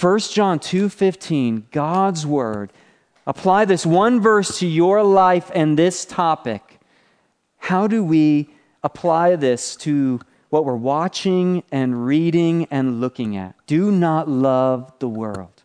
1 0.00 0.18
John 0.20 0.58
2 0.58 0.88
15, 0.88 1.66
God's 1.70 2.26
word? 2.26 2.72
Apply 3.26 3.64
this 3.64 3.86
one 3.86 4.20
verse 4.20 4.58
to 4.58 4.66
your 4.66 5.02
life 5.02 5.50
and 5.54 5.78
this 5.78 6.04
topic. 6.04 6.80
How 7.58 7.86
do 7.86 8.02
we 8.02 8.48
apply 8.82 9.36
this 9.36 9.76
to 9.76 10.20
what 10.50 10.64
we're 10.64 10.74
watching 10.74 11.62
and 11.70 12.04
reading 12.04 12.66
and 12.70 13.00
looking 13.00 13.36
at? 13.36 13.54
Do 13.66 13.92
not 13.92 14.28
love 14.28 14.92
the 14.98 15.08
world. 15.08 15.62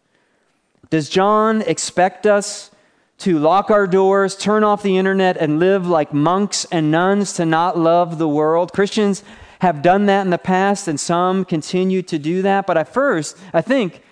Does 0.89 1.09
John 1.09 1.63
expect 1.63 2.25
us 2.25 2.71
to 3.19 3.39
lock 3.39 3.71
our 3.71 3.87
doors, 3.87 4.37
turn 4.37 4.63
off 4.63 4.83
the 4.83 4.97
internet, 4.97 5.35
and 5.37 5.59
live 5.59 5.87
like 5.87 6.13
monks 6.13 6.65
and 6.71 6.91
nuns 6.91 7.33
to 7.33 7.45
not 7.45 7.77
love 7.77 8.19
the 8.19 8.27
world? 8.27 8.71
Christians 8.71 9.23
have 9.59 9.81
done 9.81 10.05
that 10.05 10.21
in 10.21 10.29
the 10.29 10.37
past, 10.37 10.87
and 10.87 10.99
some 10.99 11.43
continue 11.43 12.03
to 12.03 12.19
do 12.19 12.43
that. 12.43 12.67
But 12.67 12.77
at 12.77 12.93
first, 12.93 13.35
I 13.51 13.61
think 13.61 14.03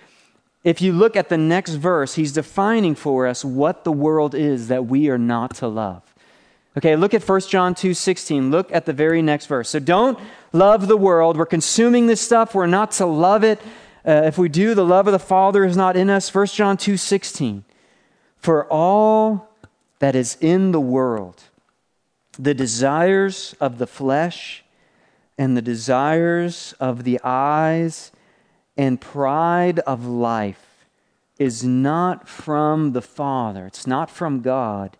if 0.66 0.82
you 0.82 0.92
look 0.92 1.14
at 1.14 1.28
the 1.28 1.38
next 1.38 1.74
verse, 1.74 2.16
he's 2.16 2.32
defining 2.32 2.96
for 2.96 3.28
us 3.28 3.44
what 3.44 3.84
the 3.84 3.92
world 3.92 4.34
is 4.34 4.66
that 4.66 4.86
we 4.86 5.08
are 5.08 5.16
not 5.16 5.54
to 5.54 5.68
love. 5.68 6.02
Okay, 6.76 6.96
look 6.96 7.14
at 7.14 7.26
1 7.26 7.40
John 7.42 7.72
2 7.72 7.94
16. 7.94 8.50
Look 8.50 8.72
at 8.72 8.84
the 8.84 8.92
very 8.92 9.22
next 9.22 9.46
verse. 9.46 9.68
So 9.68 9.78
don't 9.78 10.18
love 10.52 10.88
the 10.88 10.96
world. 10.96 11.36
We're 11.36 11.46
consuming 11.46 12.08
this 12.08 12.20
stuff. 12.20 12.52
We're 12.52 12.66
not 12.66 12.90
to 12.92 13.06
love 13.06 13.44
it. 13.44 13.60
Uh, 14.04 14.22
if 14.24 14.38
we 14.38 14.48
do, 14.48 14.74
the 14.74 14.84
love 14.84 15.06
of 15.06 15.12
the 15.12 15.20
Father 15.20 15.64
is 15.64 15.76
not 15.76 15.96
in 15.96 16.10
us. 16.10 16.34
1 16.34 16.48
John 16.48 16.76
2 16.76 16.96
16. 16.96 17.64
For 18.36 18.66
all 18.66 19.48
that 20.00 20.16
is 20.16 20.36
in 20.40 20.72
the 20.72 20.80
world, 20.80 21.44
the 22.40 22.54
desires 22.54 23.54
of 23.60 23.78
the 23.78 23.86
flesh 23.86 24.64
and 25.38 25.56
the 25.56 25.62
desires 25.62 26.74
of 26.80 27.04
the 27.04 27.20
eyes 27.22 28.10
and 28.76 29.00
pride 29.00 29.78
of 29.80 30.06
life 30.06 30.86
is 31.38 31.64
not 31.64 32.28
from 32.28 32.92
the 32.92 33.02
Father, 33.02 33.66
it's 33.66 33.86
not 33.86 34.10
from 34.10 34.40
God, 34.40 34.96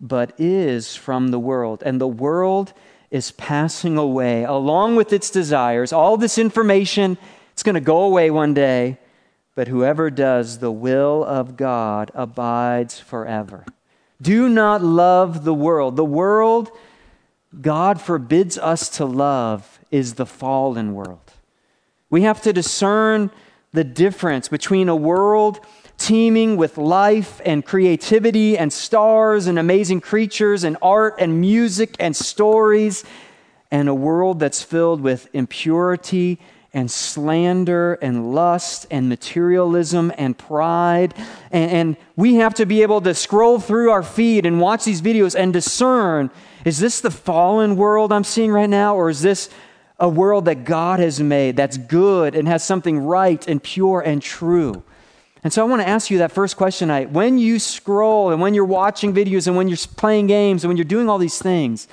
but 0.00 0.32
is 0.38 0.96
from 0.96 1.28
the 1.28 1.38
world. 1.38 1.82
And 1.84 2.00
the 2.00 2.08
world 2.08 2.72
is 3.10 3.32
passing 3.32 3.96
away 3.96 4.44
along 4.44 4.96
with 4.96 5.12
its 5.12 5.30
desires. 5.30 5.92
All 5.92 6.16
this 6.16 6.38
information, 6.38 7.18
it's 7.52 7.62
going 7.62 7.74
to 7.74 7.80
go 7.80 8.02
away 8.02 8.30
one 8.30 8.54
day, 8.54 8.98
but 9.54 9.68
whoever 9.68 10.10
does 10.10 10.58
the 10.58 10.72
will 10.72 11.24
of 11.24 11.56
God 11.56 12.10
abides 12.14 12.98
forever. 12.98 13.64
Do 14.22 14.48
not 14.48 14.82
love 14.82 15.44
the 15.44 15.54
world. 15.54 15.96
The 15.96 16.04
world 16.04 16.70
God 17.58 18.00
forbids 18.00 18.58
us 18.58 18.88
to 18.90 19.04
love 19.04 19.80
is 19.90 20.14
the 20.14 20.26
fallen 20.26 20.94
world. 20.94 21.29
We 22.10 22.22
have 22.22 22.42
to 22.42 22.52
discern 22.52 23.30
the 23.72 23.84
difference 23.84 24.48
between 24.48 24.88
a 24.88 24.96
world 24.96 25.60
teeming 25.96 26.56
with 26.56 26.76
life 26.76 27.40
and 27.44 27.64
creativity 27.64 28.58
and 28.58 28.72
stars 28.72 29.46
and 29.46 29.58
amazing 29.58 30.00
creatures 30.00 30.64
and 30.64 30.76
art 30.82 31.16
and 31.18 31.40
music 31.40 31.94
and 32.00 32.16
stories 32.16 33.04
and 33.70 33.88
a 33.88 33.94
world 33.94 34.40
that's 34.40 34.62
filled 34.62 35.00
with 35.02 35.28
impurity 35.32 36.40
and 36.72 36.90
slander 36.90 37.94
and 37.94 38.34
lust 38.34 38.86
and 38.90 39.08
materialism 39.08 40.12
and 40.16 40.36
pride. 40.36 41.14
And, 41.50 41.70
and, 41.70 41.96
we 42.16 42.36
have 42.36 42.54
to 42.54 42.66
be 42.66 42.82
able 42.82 43.00
to 43.00 43.14
scroll 43.14 43.58
through 43.58 43.90
our 43.90 44.02
feed 44.02 44.46
and 44.46 44.60
watch 44.60 44.84
these 44.84 45.00
videos 45.02 45.34
and 45.34 45.52
discern 45.52 46.30
is 46.64 46.78
this 46.78 47.00
the 47.00 47.10
fallen 47.10 47.76
world 47.76 48.12
I'm 48.12 48.24
seeing 48.24 48.52
right 48.52 48.68
now, 48.68 48.94
or 48.94 49.08
is 49.08 49.22
this 49.22 49.48
a 50.00 50.08
world 50.08 50.46
that 50.46 50.64
God 50.64 50.98
has 50.98 51.20
made 51.20 51.56
that's 51.56 51.76
good 51.76 52.34
and 52.34 52.48
has 52.48 52.64
something 52.64 52.98
right 52.98 53.46
and 53.46 53.62
pure 53.62 54.00
and 54.00 54.22
true. 54.22 54.82
And 55.44 55.52
so 55.52 55.64
I 55.64 55.68
want 55.68 55.82
to 55.82 55.88
ask 55.88 56.10
you 56.10 56.18
that 56.18 56.32
first 56.32 56.56
question 56.56 56.88
tonight. 56.88 57.10
When 57.10 57.38
you 57.38 57.58
scroll 57.58 58.30
and 58.30 58.40
when 58.40 58.54
you're 58.54 58.64
watching 58.64 59.14
videos 59.14 59.46
and 59.46 59.56
when 59.56 59.68
you're 59.68 59.78
playing 59.96 60.26
games 60.26 60.64
and 60.64 60.68
when 60.68 60.76
you're 60.76 60.84
doing 60.84 61.08
all 61.08 61.18
these 61.18 61.38
things, 61.38 61.86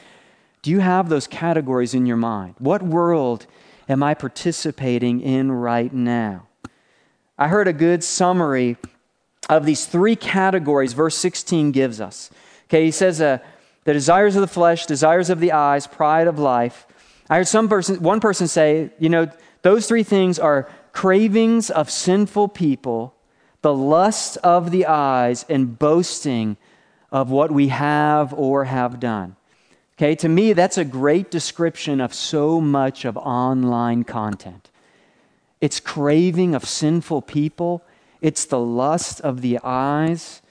do 0.62 0.72
you 0.72 0.80
have 0.80 1.10
those 1.10 1.28
categories 1.28 1.94
in 1.94 2.06
your 2.06 2.18
mind? 2.18 2.56
What 2.60 2.82
world 2.82 3.46
am 3.88 4.04
I 4.04 4.14
participating 4.14 5.22
in 5.22 5.52
right 5.52 5.94
now? 5.94 6.48
I 7.38 7.50
heard 7.50 7.68
a 7.68 7.74
good 7.74 8.04
summary 8.04 8.78
of 9.50 9.66
these 9.66 9.86
three 9.86 10.16
categories 10.16 10.94
verse 10.94 11.16
16 11.18 11.72
gives 11.72 12.02
us. 12.02 12.30
Okay, 12.66 12.84
he 12.86 12.92
says 12.92 13.22
uh, 13.22 13.40
the 13.86 13.94
desires 13.94 14.36
of 14.36 14.42
the 14.42 14.48
flesh, 14.48 14.86
desires 14.86 15.30
of 15.30 15.40
the 15.40 15.54
eyes, 15.54 15.88
pride 15.88 16.28
of 16.28 16.38
life, 16.40 16.86
I 17.30 17.38
heard 17.38 17.48
some 17.48 17.68
person, 17.68 18.02
one 18.02 18.20
person 18.20 18.48
say, 18.48 18.92
you 19.00 19.10
know, 19.10 19.30
those 19.62 19.88
three 19.88 20.04
things 20.04 20.40
are 20.40 20.70
cravings 20.94 21.70
of 21.70 21.90
sinful 21.90 22.50
people, 22.50 23.14
the 23.62 23.74
lust 23.74 24.38
of 24.38 24.72
the 24.72 24.86
eyes, 24.86 25.46
and 25.50 25.78
boasting 25.78 26.58
of 27.12 27.30
what 27.30 27.52
we 27.52 27.68
have 27.68 28.34
or 28.34 28.66
have 28.66 29.00
done. 29.00 29.36
Okay, 29.98 30.16
to 30.16 30.30
me, 30.30 30.54
that's 30.54 30.78
a 30.78 30.86
great 30.86 31.32
description 31.32 32.00
of 32.00 32.14
so 32.14 32.62
much 32.62 33.04
of 33.04 33.18
online 33.18 34.04
content. 34.04 34.70
It's 35.60 35.80
craving 35.80 36.54
of 36.54 36.66
sinful 36.66 37.24
people, 37.24 37.84
it's 38.22 38.46
the 38.46 38.60
lust 38.60 39.22
of 39.22 39.42
the 39.42 39.60
eyes, 39.64 40.42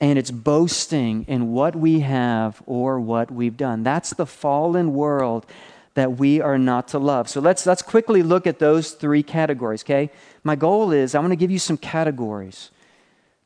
and 0.00 0.18
it's 0.18 0.30
boasting 0.30 1.24
in 1.26 1.52
what 1.52 1.74
we 1.74 2.00
have 2.00 2.62
or 2.66 3.00
what 3.00 3.30
we've 3.30 3.56
done. 3.56 3.82
That's 3.82 4.10
the 4.10 4.26
fallen 4.26 4.92
world 4.92 5.46
that 5.94 6.18
we 6.18 6.40
are 6.40 6.58
not 6.58 6.88
to 6.88 6.98
love. 6.98 7.28
So 7.28 7.40
let's, 7.40 7.66
let's 7.66 7.82
quickly 7.82 8.22
look 8.22 8.46
at 8.46 8.58
those 8.58 8.92
three 8.92 9.22
categories, 9.22 9.82
okay? 9.84 10.10
My 10.42 10.56
goal 10.56 10.90
is 10.92 11.14
I 11.14 11.20
want 11.20 11.32
to 11.32 11.36
give 11.36 11.50
you 11.50 11.58
some 11.58 11.76
categories 11.76 12.70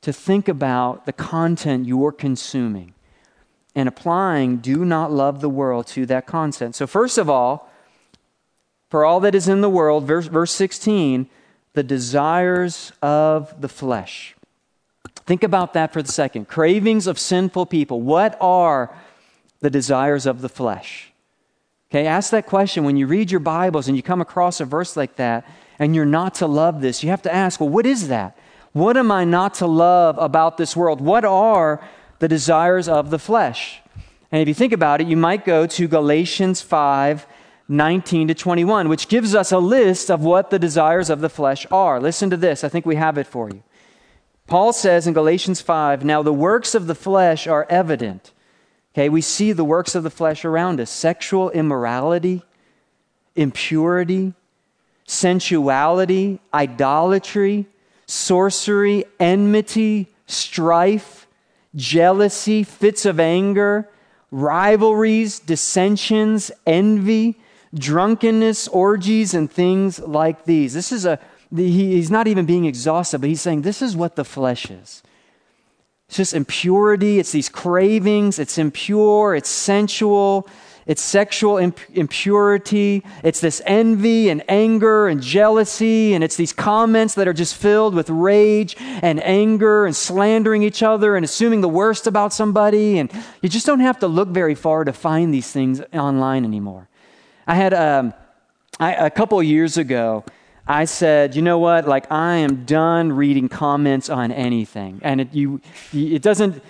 to 0.00 0.12
think 0.12 0.48
about 0.48 1.06
the 1.06 1.12
content 1.12 1.86
you're 1.86 2.12
consuming 2.12 2.94
and 3.74 3.88
applying 3.88 4.56
do 4.56 4.84
not 4.84 5.12
love 5.12 5.40
the 5.40 5.48
world 5.48 5.86
to 5.88 6.06
that 6.06 6.26
content. 6.26 6.74
So, 6.74 6.86
first 6.86 7.18
of 7.18 7.28
all, 7.28 7.70
for 8.88 9.04
all 9.04 9.20
that 9.20 9.34
is 9.34 9.48
in 9.48 9.60
the 9.60 9.68
world, 9.68 10.04
verse, 10.04 10.26
verse 10.26 10.52
16, 10.52 11.28
the 11.74 11.82
desires 11.82 12.92
of 13.02 13.60
the 13.60 13.68
flesh. 13.68 14.34
Think 15.26 15.42
about 15.42 15.74
that 15.74 15.92
for 15.92 16.02
the 16.02 16.10
second. 16.10 16.48
Cravings 16.48 17.06
of 17.06 17.18
sinful 17.18 17.66
people. 17.66 18.00
What 18.00 18.36
are 18.40 18.96
the 19.60 19.68
desires 19.68 20.24
of 20.24 20.40
the 20.40 20.48
flesh? 20.48 21.12
Okay, 21.90 22.06
ask 22.06 22.30
that 22.32 22.44
question 22.44 22.84
when 22.84 22.98
you 22.98 23.06
read 23.06 23.30
your 23.30 23.40
Bibles 23.40 23.88
and 23.88 23.96
you 23.96 24.02
come 24.02 24.20
across 24.20 24.60
a 24.60 24.66
verse 24.66 24.96
like 24.96 25.16
that. 25.16 25.46
and 25.80 25.94
you're 25.94 26.04
not 26.04 26.34
to 26.34 26.46
love 26.46 26.80
this, 26.80 27.04
you 27.04 27.08
have 27.10 27.22
to 27.22 27.32
ask, 27.32 27.60
well, 27.60 27.68
what 27.68 27.86
is 27.86 28.08
that? 28.08 28.36
What 28.72 28.96
am 28.96 29.12
I 29.12 29.24
not 29.24 29.54
to 29.54 29.66
love 29.66 30.18
about 30.18 30.56
this 30.56 30.76
world? 30.76 31.00
What 31.00 31.24
are 31.24 31.80
the 32.18 32.26
desires 32.26 32.88
of 32.88 33.10
the 33.10 33.18
flesh? 33.18 33.80
And 34.32 34.42
if 34.42 34.48
you 34.48 34.54
think 34.54 34.72
about 34.72 35.00
it, 35.00 35.06
you 35.06 35.16
might 35.16 35.44
go 35.44 35.66
to 35.66 35.88
Galatians 35.88 36.60
5 36.60 37.26
19 37.70 38.28
to 38.28 38.34
21, 38.34 38.88
which 38.88 39.08
gives 39.08 39.34
us 39.34 39.52
a 39.52 39.58
list 39.58 40.10
of 40.10 40.22
what 40.22 40.48
the 40.48 40.58
desires 40.58 41.10
of 41.10 41.20
the 41.20 41.28
flesh 41.28 41.66
are. 41.70 42.00
Listen 42.00 42.30
to 42.30 42.36
this. 42.36 42.64
I 42.64 42.70
think 42.70 42.86
we 42.86 42.96
have 42.96 43.18
it 43.18 43.26
for 43.26 43.50
you. 43.50 43.62
Paul 44.46 44.72
says 44.72 45.06
in 45.06 45.12
Galatians 45.12 45.60
5 45.60 46.02
Now 46.04 46.22
the 46.22 46.32
works 46.32 46.74
of 46.74 46.86
the 46.86 46.94
flesh 46.94 47.46
are 47.46 47.66
evident. 47.68 48.32
Okay, 48.94 49.08
we 49.08 49.20
see 49.20 49.52
the 49.52 49.64
works 49.64 49.94
of 49.94 50.02
the 50.02 50.10
flesh 50.10 50.44
around 50.44 50.80
us 50.80 50.90
sexual 50.90 51.50
immorality, 51.50 52.42
impurity, 53.36 54.34
sensuality, 55.06 56.40
idolatry, 56.52 57.66
sorcery, 58.06 59.04
enmity, 59.20 60.08
strife, 60.26 61.26
jealousy, 61.74 62.62
fits 62.62 63.06
of 63.06 63.20
anger, 63.20 63.88
rivalries, 64.30 65.38
dissensions, 65.38 66.50
envy, 66.66 67.40
drunkenness, 67.74 68.68
orgies, 68.68 69.34
and 69.34 69.50
things 69.50 69.98
like 70.00 70.44
these. 70.44 70.74
This 70.74 70.92
is 70.92 71.04
a, 71.04 71.18
he's 71.54 72.10
not 72.10 72.26
even 72.26 72.46
being 72.46 72.64
exhaustive, 72.64 73.20
but 73.20 73.28
he's 73.28 73.40
saying 73.40 73.62
this 73.62 73.82
is 73.82 73.96
what 73.96 74.16
the 74.16 74.24
flesh 74.24 74.70
is. 74.70 75.02
It's 76.08 76.16
just 76.16 76.32
impurity, 76.32 77.18
it's 77.18 77.32
these 77.32 77.50
cravings, 77.50 78.38
it's 78.38 78.56
impure, 78.56 79.34
it's 79.34 79.50
sensual, 79.50 80.48
it's 80.86 81.02
sexual 81.02 81.58
imp- 81.58 81.80
impurity, 81.92 83.04
it's 83.22 83.42
this 83.42 83.60
envy 83.66 84.30
and 84.30 84.42
anger 84.48 85.06
and 85.08 85.20
jealousy, 85.20 86.14
and 86.14 86.24
it's 86.24 86.36
these 86.36 86.54
comments 86.54 87.14
that 87.16 87.28
are 87.28 87.34
just 87.34 87.54
filled 87.54 87.94
with 87.94 88.08
rage 88.08 88.74
and 88.78 89.22
anger 89.22 89.84
and 89.84 89.94
slandering 89.94 90.62
each 90.62 90.82
other 90.82 91.14
and 91.14 91.26
assuming 91.26 91.60
the 91.60 91.68
worst 91.68 92.06
about 92.06 92.32
somebody. 92.32 92.98
And 92.98 93.12
you 93.42 93.50
just 93.50 93.66
don't 93.66 93.80
have 93.80 93.98
to 93.98 94.06
look 94.06 94.30
very 94.30 94.54
far 94.54 94.84
to 94.84 94.94
find 94.94 95.32
these 95.32 95.52
things 95.52 95.82
online 95.92 96.46
anymore. 96.46 96.88
I 97.46 97.54
had 97.54 97.74
um, 97.74 98.14
I, 98.80 98.94
a 98.94 99.10
couple 99.10 99.42
years 99.42 99.76
ago, 99.76 100.24
I 100.68 100.84
said, 100.84 101.34
you 101.34 101.40
know 101.40 101.58
what? 101.58 101.88
Like, 101.88 102.12
I 102.12 102.36
am 102.36 102.66
done 102.66 103.10
reading 103.12 103.48
comments 103.48 104.10
on 104.10 104.30
anything. 104.30 105.00
And 105.02 105.22
it, 105.22 105.32
you, 105.32 105.62
it 105.94 106.20
doesn't, 106.20 106.62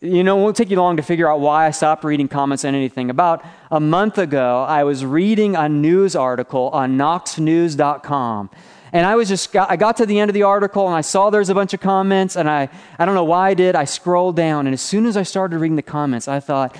you 0.00 0.24
know, 0.24 0.38
it 0.38 0.42
won't 0.42 0.56
take 0.56 0.70
you 0.70 0.76
long 0.76 0.96
to 0.96 1.04
figure 1.04 1.30
out 1.30 1.38
why 1.38 1.66
I 1.66 1.70
stopped 1.70 2.02
reading 2.02 2.26
comments 2.26 2.64
on 2.64 2.74
anything. 2.74 3.10
About 3.10 3.44
a 3.70 3.78
month 3.78 4.18
ago, 4.18 4.64
I 4.68 4.82
was 4.82 5.04
reading 5.04 5.54
a 5.54 5.68
news 5.68 6.16
article 6.16 6.68
on 6.70 6.98
knoxnews.com. 6.98 8.50
And 8.92 9.06
I 9.06 9.14
was 9.14 9.28
just, 9.28 9.54
I 9.54 9.76
got 9.76 9.98
to 9.98 10.06
the 10.06 10.18
end 10.18 10.30
of 10.30 10.34
the 10.34 10.42
article 10.42 10.86
and 10.86 10.96
I 10.96 11.02
saw 11.02 11.30
there's 11.30 11.50
a 11.50 11.54
bunch 11.54 11.74
of 11.74 11.80
comments 11.80 12.34
and 12.36 12.50
I, 12.50 12.68
I 12.98 13.04
don't 13.04 13.14
know 13.14 13.24
why 13.24 13.50
I 13.50 13.54
did. 13.54 13.76
I 13.76 13.84
scrolled 13.84 14.34
down 14.34 14.66
and 14.66 14.74
as 14.74 14.80
soon 14.80 15.06
as 15.06 15.16
I 15.16 15.22
started 15.22 15.58
reading 15.58 15.76
the 15.76 15.82
comments, 15.82 16.26
I 16.26 16.40
thought, 16.40 16.76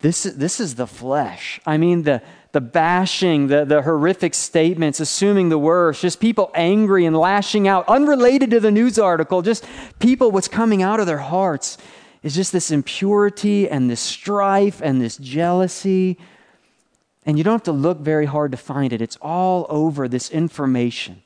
this, 0.00 0.26
is 0.26 0.36
this 0.36 0.60
is 0.60 0.76
the 0.76 0.86
flesh. 0.86 1.60
I 1.66 1.76
mean, 1.76 2.04
the, 2.04 2.22
the 2.52 2.60
bashing, 2.60 3.48
the, 3.48 3.64
the 3.64 3.82
horrific 3.82 4.34
statements, 4.34 5.00
assuming 5.00 5.48
the 5.48 5.58
worst, 5.58 6.00
just 6.00 6.18
people 6.18 6.50
angry 6.54 7.04
and 7.04 7.16
lashing 7.16 7.68
out, 7.68 7.86
unrelated 7.88 8.50
to 8.50 8.60
the 8.60 8.70
news 8.70 8.98
article, 8.98 9.42
just 9.42 9.66
people, 9.98 10.30
what's 10.30 10.48
coming 10.48 10.82
out 10.82 10.98
of 10.98 11.06
their 11.06 11.18
hearts 11.18 11.76
is 12.22 12.34
just 12.34 12.52
this 12.52 12.70
impurity 12.70 13.68
and 13.68 13.90
this 13.90 14.00
strife 14.00 14.80
and 14.82 15.00
this 15.00 15.18
jealousy. 15.18 16.18
And 17.26 17.36
you 17.36 17.44
don't 17.44 17.54
have 17.54 17.62
to 17.64 17.72
look 17.72 17.98
very 17.98 18.26
hard 18.26 18.50
to 18.52 18.56
find 18.56 18.92
it, 18.92 19.02
it's 19.02 19.18
all 19.20 19.66
over 19.68 20.08
this 20.08 20.30
information. 20.30 21.22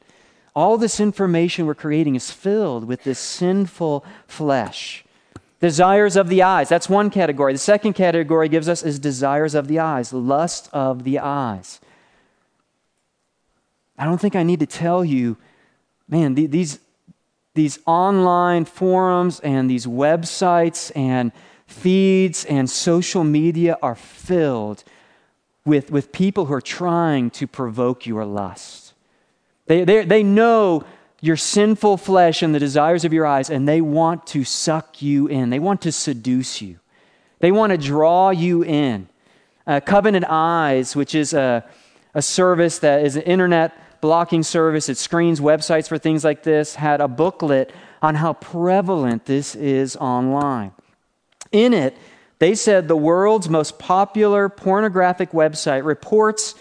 All 0.54 0.76
this 0.76 1.00
information 1.00 1.64
we're 1.64 1.74
creating 1.74 2.14
is 2.14 2.30
filled 2.30 2.84
with 2.84 3.04
this 3.04 3.18
sinful 3.18 4.04
flesh. 4.26 5.04
Desires 5.62 6.16
of 6.16 6.28
the 6.28 6.42
eyes. 6.42 6.68
That's 6.68 6.88
one 6.88 7.08
category. 7.08 7.52
The 7.52 7.58
second 7.60 7.92
category 7.92 8.48
gives 8.48 8.68
us 8.68 8.82
is 8.82 8.98
desires 8.98 9.54
of 9.54 9.68
the 9.68 9.78
eyes, 9.78 10.12
lust 10.12 10.68
of 10.72 11.04
the 11.04 11.20
eyes. 11.20 11.80
I 13.96 14.04
don't 14.04 14.20
think 14.20 14.34
I 14.34 14.42
need 14.42 14.58
to 14.58 14.66
tell 14.66 15.04
you, 15.04 15.36
man, 16.08 16.34
these, 16.34 16.80
these 17.54 17.78
online 17.86 18.64
forums 18.64 19.38
and 19.38 19.70
these 19.70 19.86
websites 19.86 20.90
and 20.96 21.30
feeds 21.68 22.44
and 22.44 22.68
social 22.68 23.22
media 23.22 23.78
are 23.82 23.94
filled 23.94 24.82
with, 25.64 25.92
with 25.92 26.10
people 26.10 26.46
who 26.46 26.54
are 26.54 26.60
trying 26.60 27.30
to 27.30 27.46
provoke 27.46 28.04
your 28.04 28.24
lust. 28.24 28.94
They, 29.66 29.84
they, 29.84 30.04
they 30.04 30.24
know 30.24 30.82
your 31.22 31.36
sinful 31.36 31.96
flesh 31.96 32.42
and 32.42 32.52
the 32.52 32.58
desires 32.58 33.04
of 33.04 33.12
your 33.12 33.24
eyes, 33.24 33.48
and 33.48 33.66
they 33.66 33.80
want 33.80 34.26
to 34.26 34.42
suck 34.42 35.00
you 35.00 35.28
in. 35.28 35.50
They 35.50 35.60
want 35.60 35.80
to 35.82 35.92
seduce 35.92 36.60
you. 36.60 36.80
They 37.38 37.52
want 37.52 37.70
to 37.70 37.78
draw 37.78 38.30
you 38.30 38.62
in. 38.62 39.08
Uh, 39.64 39.78
Covenant 39.78 40.24
Eyes, 40.28 40.96
which 40.96 41.14
is 41.14 41.32
a, 41.32 41.64
a 42.12 42.20
service 42.20 42.80
that 42.80 43.04
is 43.04 43.14
an 43.14 43.22
internet 43.22 43.72
blocking 44.00 44.42
service, 44.42 44.88
it 44.88 44.98
screens 44.98 45.38
websites 45.38 45.86
for 45.86 45.96
things 45.96 46.24
like 46.24 46.42
this, 46.42 46.74
had 46.74 47.00
a 47.00 47.06
booklet 47.06 47.72
on 48.02 48.16
how 48.16 48.32
prevalent 48.32 49.24
this 49.24 49.54
is 49.54 49.94
online. 49.96 50.72
In 51.52 51.72
it, 51.72 51.96
they 52.40 52.56
said 52.56 52.88
the 52.88 52.96
world's 52.96 53.48
most 53.48 53.78
popular 53.78 54.48
pornographic 54.48 55.30
website 55.30 55.84
reports 55.84 56.56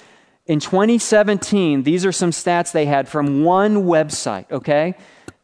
in 0.51 0.59
2017, 0.59 1.83
these 1.83 2.05
are 2.05 2.11
some 2.11 2.31
stats 2.31 2.73
they 2.73 2.85
had 2.85 3.07
from 3.07 3.45
one 3.45 3.85
website, 3.85 4.51
okay? 4.51 4.95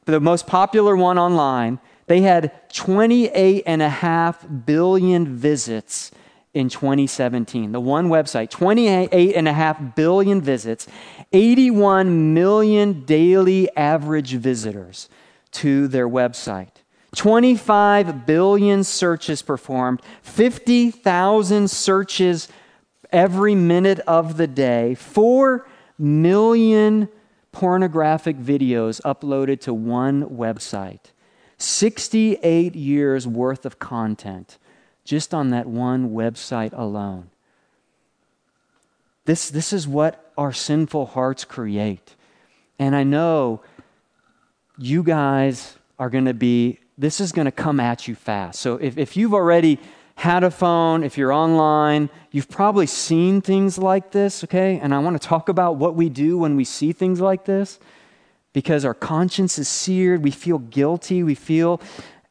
The 0.04 0.20
most 0.20 0.46
popular 0.48 0.98
one 0.98 1.18
online. 1.18 1.80
They 2.08 2.20
had 2.20 2.52
28.5 2.74 4.66
billion 4.66 5.38
visits 5.38 6.12
in 6.54 6.68
2017. 6.68 7.72
The 7.72 7.80
one 7.80 8.10
website, 8.10 8.50
28.5 8.50 9.96
billion 9.96 10.42
visits, 10.42 10.88
81 11.32 12.34
million 12.34 13.06
daily 13.06 13.74
average 13.78 14.34
visitors 14.34 15.08
to 15.52 15.88
their 15.88 16.10
website. 16.10 16.84
25 17.16 18.26
billion 18.26 18.84
searches 18.84 19.42
performed, 19.42 20.02
50,000 20.24 21.70
searches 21.70 22.50
every 23.12 23.56
minute 23.56 24.00
of 24.02 24.38
the 24.38 24.48
day, 24.48 24.96
4 24.96 25.68
million 25.98 27.10
pornographic 27.52 28.38
videos 28.38 29.02
uploaded 29.02 29.60
to 29.62 29.74
one 29.74 30.24
website, 30.26 31.12
68 31.58 32.76
years 32.76 33.28
worth 33.28 33.66
of 33.66 33.80
content 33.80 34.58
just 35.04 35.34
on 35.34 35.50
that 35.52 35.66
one 35.66 36.12
website 36.12 36.78
alone. 36.78 37.30
This, 39.26 39.50
this 39.50 39.72
is 39.72 39.88
what 39.88 40.32
our 40.38 40.52
sinful 40.52 41.08
hearts 41.08 41.46
create. 41.46 42.16
And 42.78 42.96
I 42.96 43.04
know 43.04 43.62
you 44.78 45.04
guys 45.04 45.78
are 45.98 46.10
going 46.10 46.26
to 46.26 46.34
be, 46.34 46.80
this 46.98 47.20
is 47.20 47.32
going 47.32 47.46
to 47.46 47.52
come 47.52 47.80
at 47.80 48.08
you 48.08 48.16
fast. 48.16 48.60
So 48.60 48.76
if, 48.76 48.98
if 48.98 49.18
you've 49.18 49.34
already 49.34 49.80
had 50.18 50.44
a 50.44 50.50
phone, 50.50 51.04
if 51.04 51.16
you're 51.16 51.32
online, 51.32 52.10
you've 52.32 52.50
probably 52.50 52.88
seen 52.88 53.40
things 53.40 53.78
like 53.78 54.12
this, 54.12 54.44
okay? 54.44 54.80
And 54.82 54.94
I 54.94 54.98
want 54.98 55.22
to 55.22 55.26
talk 55.26 55.48
about 55.48 55.76
what 55.76 55.94
we 55.94 56.10
do 56.10 56.40
when 56.40 56.56
we 56.56 56.64
see 56.64 56.92
things 56.92 57.22
like 57.22 57.46
this 57.46 57.80
because 58.52 58.84
our 58.84 58.96
conscience 58.96 59.60
is 59.60 59.68
seared. 59.68 60.24
We 60.24 60.32
feel 60.32 60.58
guilty. 60.58 61.22
We 61.22 61.36
feel, 61.36 61.80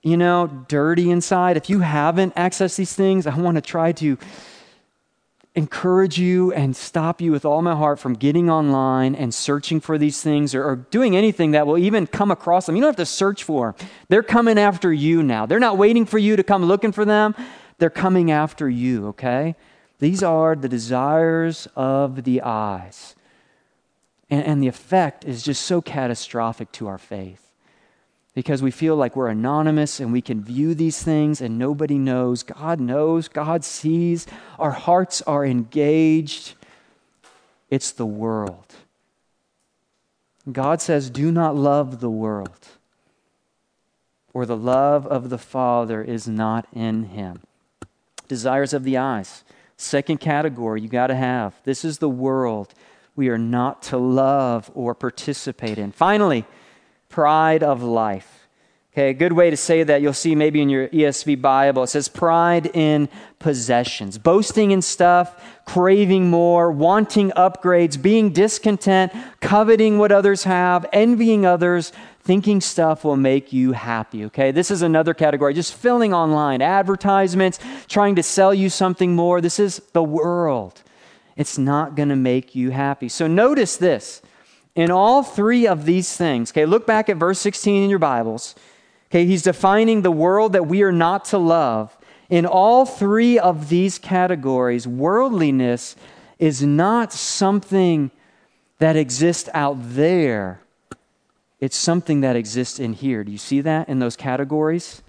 you 0.03 0.17
know, 0.17 0.49
dirty 0.67 1.13
inside. 1.13 1.57
If 1.57 1.71
you 1.71 1.79
haven't 1.79 2.35
accessed 2.35 2.75
these 2.75 2.93
things, 2.93 3.25
I 3.25 3.37
want 3.39 3.55
to 3.55 3.61
try 3.61 3.93
to 3.93 4.19
encourage 5.55 6.19
you 6.19 6.53
and 6.55 6.75
stop 6.75 7.21
you 7.21 7.31
with 7.31 7.45
all 7.45 7.63
my 7.63 7.77
heart 7.77 8.01
from 8.01 8.15
getting 8.15 8.51
online 8.51 9.15
and 9.15 9.33
searching 9.33 9.79
for 9.81 9.97
these 9.97 10.21
things 10.21 10.57
or, 10.57 10.65
or, 10.65 10.77
doing 10.77 11.17
anything 11.17 11.53
that 11.53 11.67
will 11.67 11.79
even 11.79 12.07
come 12.07 12.33
across 12.33 12.67
them. 12.67 12.75
You 12.75 12.83
don't 12.83 12.89
have 12.89 12.97
to 12.97 13.07
search 13.07 13.45
for 13.45 13.77
them. 13.79 13.89
They're 14.09 14.25
coming 14.25 14.59
after 14.59 14.93
you 14.93 15.23
now. 15.23 15.47
They're 15.47 15.61
not 15.61 15.79
waiting 15.79 16.05
for 16.05 16.19
you 16.19 16.35
to 16.35 16.43
come 16.43 16.65
looking 16.65 16.91
for 16.91 17.05
them. 17.05 17.35
They're 17.79 17.91
coming 17.91 18.31
after 18.31 18.69
you, 18.69 19.09
okay? 19.09 19.55
These 19.99 20.23
are 20.23 20.55
the 20.55 20.69
desires 20.69 21.69
of 21.77 22.25
the 22.25 22.43
eyes. 22.43 23.15
And, 24.31 24.45
and 24.45 24.63
the 24.63 24.69
effect 24.69 25.25
is 25.25 25.43
just 25.43 25.63
so 25.63 25.81
catastrophic 25.81 26.73
to 26.73 26.87
our 26.87 26.99
faith 26.99 27.43
because 28.35 28.63
we 28.63 28.71
feel 28.71 28.97
like 28.97 29.17
we're 29.17 29.29
anonymous 29.29 30.01
and 30.01 30.13
we 30.13 30.21
can 30.21 30.43
view 30.43 30.75
these 30.75 31.03
things 31.03 31.41
and 31.41 31.59
nobody 31.59 31.97
knows. 31.97 32.43
God 32.43 32.81
knows, 32.81 33.29
God 33.29 33.65
sees, 33.65 34.27
our 34.59 34.73
hearts 34.73 35.23
are 35.23 35.45
engaged. 35.45 36.55
It's 37.71 37.93
the 37.93 38.07
world. 38.07 38.75
God 40.51 40.81
says, 40.81 41.11
Do 41.11 41.33
not 41.33 41.57
love 41.57 42.01
the 42.01 42.11
world, 42.11 42.69
or 44.33 44.47
the 44.47 44.57
love 44.57 45.07
of 45.07 45.31
the 45.31 45.39
Father 45.39 46.03
is 46.03 46.29
not 46.29 46.69
in 46.73 47.05
him 47.05 47.41
desires 48.29 48.73
of 48.73 48.85
the 48.85 48.97
eyes. 48.97 49.45
Second 49.77 50.19
category 50.19 50.81
you 50.81 50.89
got 50.89 51.09
to 51.09 51.15
have 51.15 51.55
this 51.65 51.85
is 51.85 51.99
the 51.99 52.09
world 52.09 52.73
we 53.15 53.29
are 53.29 53.39
not 53.39 53.83
to 53.83 53.97
love 53.97 54.71
or 54.75 54.95
participate 54.95 55.79
in. 55.79 55.91
Finally, 55.91 56.45
pride 57.09 57.63
of 57.63 57.83
life. 57.83 58.47
Okay, 58.93 59.11
a 59.11 59.15
good 59.15 59.35
way 59.35 59.51
to 59.51 59.59
say 59.59 59.83
that 59.83 60.01
you'll 60.01 60.15
see 60.15 60.35
maybe 60.35 60.63
in 60.63 60.71
your 60.71 60.89
ESV 60.89 61.43
Bible. 61.43 61.83
It 61.83 61.89
says 61.89 62.09
pride 62.09 62.71
in 62.73 63.11
possessions, 63.39 64.17
boasting 64.17 64.71
in 64.71 64.81
stuff, 64.81 65.45
craving 65.67 66.31
more, 66.31 66.73
wanting 66.73 67.31
upgrades, 67.33 68.01
being 68.01 68.31
discontent, 68.31 69.13
coveting 69.41 69.99
what 69.99 70.13
others 70.13 70.45
have, 70.45 70.87
envying 70.95 71.45
others, 71.45 71.93
thinking 72.27 72.61
stuff 72.61 73.05
will 73.05 73.17
make 73.17 73.53
you 73.53 73.71
happy. 73.71 74.25
Okay, 74.25 74.51
this 74.51 74.73
is 74.73 74.83
another 74.83 75.15
category, 75.15 75.55
just 75.55 75.75
filling 75.75 76.13
online 76.13 76.61
advertisements, 76.61 77.61
trying 77.87 78.17
to 78.17 78.23
sell 78.23 78.53
you 78.53 78.69
something 78.69 79.15
more. 79.15 79.41
This 79.41 79.61
is 79.61 79.81
the 79.93 80.03
world. 80.03 80.83
It's 81.37 81.57
not 81.57 81.95
going 81.95 82.09
to 82.09 82.17
make 82.17 82.57
you 82.57 82.71
happy. 82.71 83.09
So 83.09 83.29
notice 83.29 83.77
this. 83.77 84.23
In 84.75 84.91
all 84.91 85.23
three 85.23 85.69
of 85.69 85.85
these 85.85 86.17
things, 86.17 86.51
okay, 86.51 86.67
look 86.67 86.85
back 86.85 87.09
at 87.09 87.17
verse 87.17 87.39
16 87.39 87.85
in 87.85 87.91
your 87.91 88.01
Bibles. 88.01 88.57
Okay, 89.09 89.25
he's 89.25 89.43
defining 89.43 90.03
the 90.03 90.11
world 90.11 90.53
that 90.53 90.67
we 90.67 90.83
are 90.83 90.93
not 90.93 91.27
to 91.27 91.39
love. 91.39 91.97
In 92.29 92.45
all 92.45 92.85
three 92.85 93.39
of 93.39 93.69
these 93.69 93.99
categories, 94.01 94.87
worldliness 94.87 95.95
is 96.41 96.61
not 96.61 97.13
something 97.13 98.11
that 98.79 98.97
exists 98.97 99.49
out 99.55 99.77
there, 99.79 100.61
it's 101.61 101.77
something 101.77 102.21
that 102.21 102.37
exists 102.37 102.79
in 102.79 102.93
here. 102.93 103.25
Do 103.25 103.33
you 103.33 103.39
see 103.39 103.61
that 103.63 103.89
in 103.89 103.99
those 103.99 104.17
categories? 104.17 105.03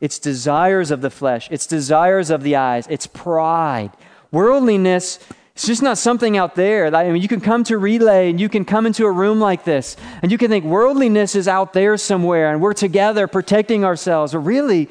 It's 0.00 0.18
desires 0.18 0.90
of 0.90 1.00
the 1.00 1.10
flesh, 1.10 1.48
it's 1.50 1.66
desires 1.66 2.30
of 2.30 2.42
the 2.42 2.56
eyes, 2.56 2.86
it's 2.88 3.06
pride. 3.06 3.90
Worldliness 4.32 5.18
it's 5.60 5.66
just 5.66 5.82
not 5.82 5.98
something 5.98 6.38
out 6.38 6.54
there. 6.54 6.86
I 6.96 7.10
mean, 7.10 7.20
you 7.20 7.28
can 7.28 7.42
come 7.42 7.64
to 7.64 7.76
relay 7.76 8.30
and 8.30 8.40
you 8.40 8.48
can 8.48 8.64
come 8.64 8.86
into 8.86 9.04
a 9.04 9.10
room 9.10 9.40
like 9.40 9.64
this 9.64 9.94
and 10.22 10.32
you 10.32 10.38
can 10.38 10.48
think 10.48 10.64
worldliness 10.64 11.34
is 11.34 11.48
out 11.48 11.74
there 11.74 11.98
somewhere 11.98 12.50
and 12.50 12.62
we're 12.62 12.72
together 12.72 13.26
protecting 13.26 13.84
ourselves. 13.84 14.32
But 14.32 14.38
really, 14.38 14.88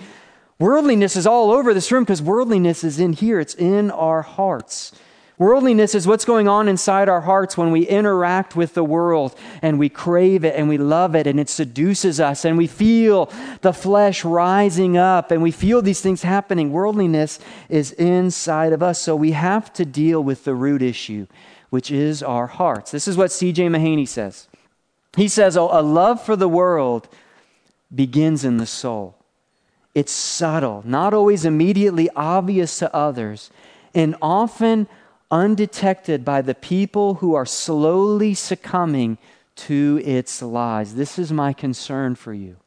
worldliness 0.60 1.16
is 1.16 1.26
all 1.26 1.50
over 1.50 1.74
this 1.74 1.92
room 1.92 2.04
because 2.04 2.22
worldliness 2.22 2.84
is 2.84 3.00
in 3.00 3.14
here, 3.14 3.40
it's 3.40 3.56
in 3.56 3.90
our 3.90 4.22
hearts. 4.22 4.92
Worldliness 5.39 5.95
is 5.95 6.06
what's 6.06 6.25
going 6.25 6.49
on 6.49 6.67
inside 6.67 7.08
our 7.08 7.21
hearts 7.21 7.58
when 7.58 7.71
we 7.71 7.88
interact 7.88 8.58
with 8.58 8.73
the 8.73 8.84
world 8.84 9.34
and 9.62 9.80
we 9.80 9.88
crave 9.88 10.43
it 10.43 10.54
and 10.54 10.67
we 10.67 10.78
love 10.78 11.15
it 11.15 11.28
and 11.28 11.39
it 11.39 11.47
seduces 11.47 12.19
us 12.19 12.43
and 12.43 12.58
we 12.58 12.67
feel 12.67 13.32
the 13.62 13.71
flesh 13.71 14.25
rising 14.25 14.97
up 14.97 15.32
and 15.32 15.41
we 15.41 15.52
feel 15.52 15.82
these 15.82 16.02
things 16.02 16.23
happening. 16.23 16.73
Worldliness 16.73 17.39
is 17.69 17.93
inside 17.93 18.73
of 18.73 18.84
us. 18.84 18.99
So 18.99 19.15
we 19.15 19.32
have 19.32 19.71
to 19.73 19.86
deal 19.86 20.21
with 20.21 20.43
the 20.43 20.54
root 20.54 20.82
issue, 20.82 21.25
which 21.69 21.89
is 21.89 22.21
our 22.21 22.47
hearts. 22.47 22.91
This 22.91 23.08
is 23.08 23.15
what 23.15 23.32
C.J. 23.32 23.67
Mahaney 23.69 24.10
says. 24.10 24.49
He 25.15 25.30
says, 25.30 25.56
A 25.56 25.63
love 25.63 26.21
for 26.21 26.36
the 26.36 26.49
world 26.49 27.08
begins 27.95 28.43
in 28.43 28.58
the 28.58 28.65
soul. 28.65 29.15
It's 29.95 30.12
subtle, 30.12 30.84
not 30.86 31.13
always 31.13 31.45
immediately 31.45 32.10
obvious 32.13 32.78
to 32.80 32.93
others, 32.93 33.49
and 33.95 34.17
often 34.21 34.88
undetected 35.32 36.26
by 36.26 36.42
the 36.42 36.56
people 36.56 37.15
who 37.15 37.36
are 37.36 37.46
slowly 37.46 38.34
succumbing 38.34 39.18
to 39.56 40.02
its 40.04 40.42
lies. 40.42 40.96
This 40.96 41.20
is 41.20 41.32
my 41.32 41.54
concern 41.54 42.15
for 42.15 42.34
you. 42.34 42.58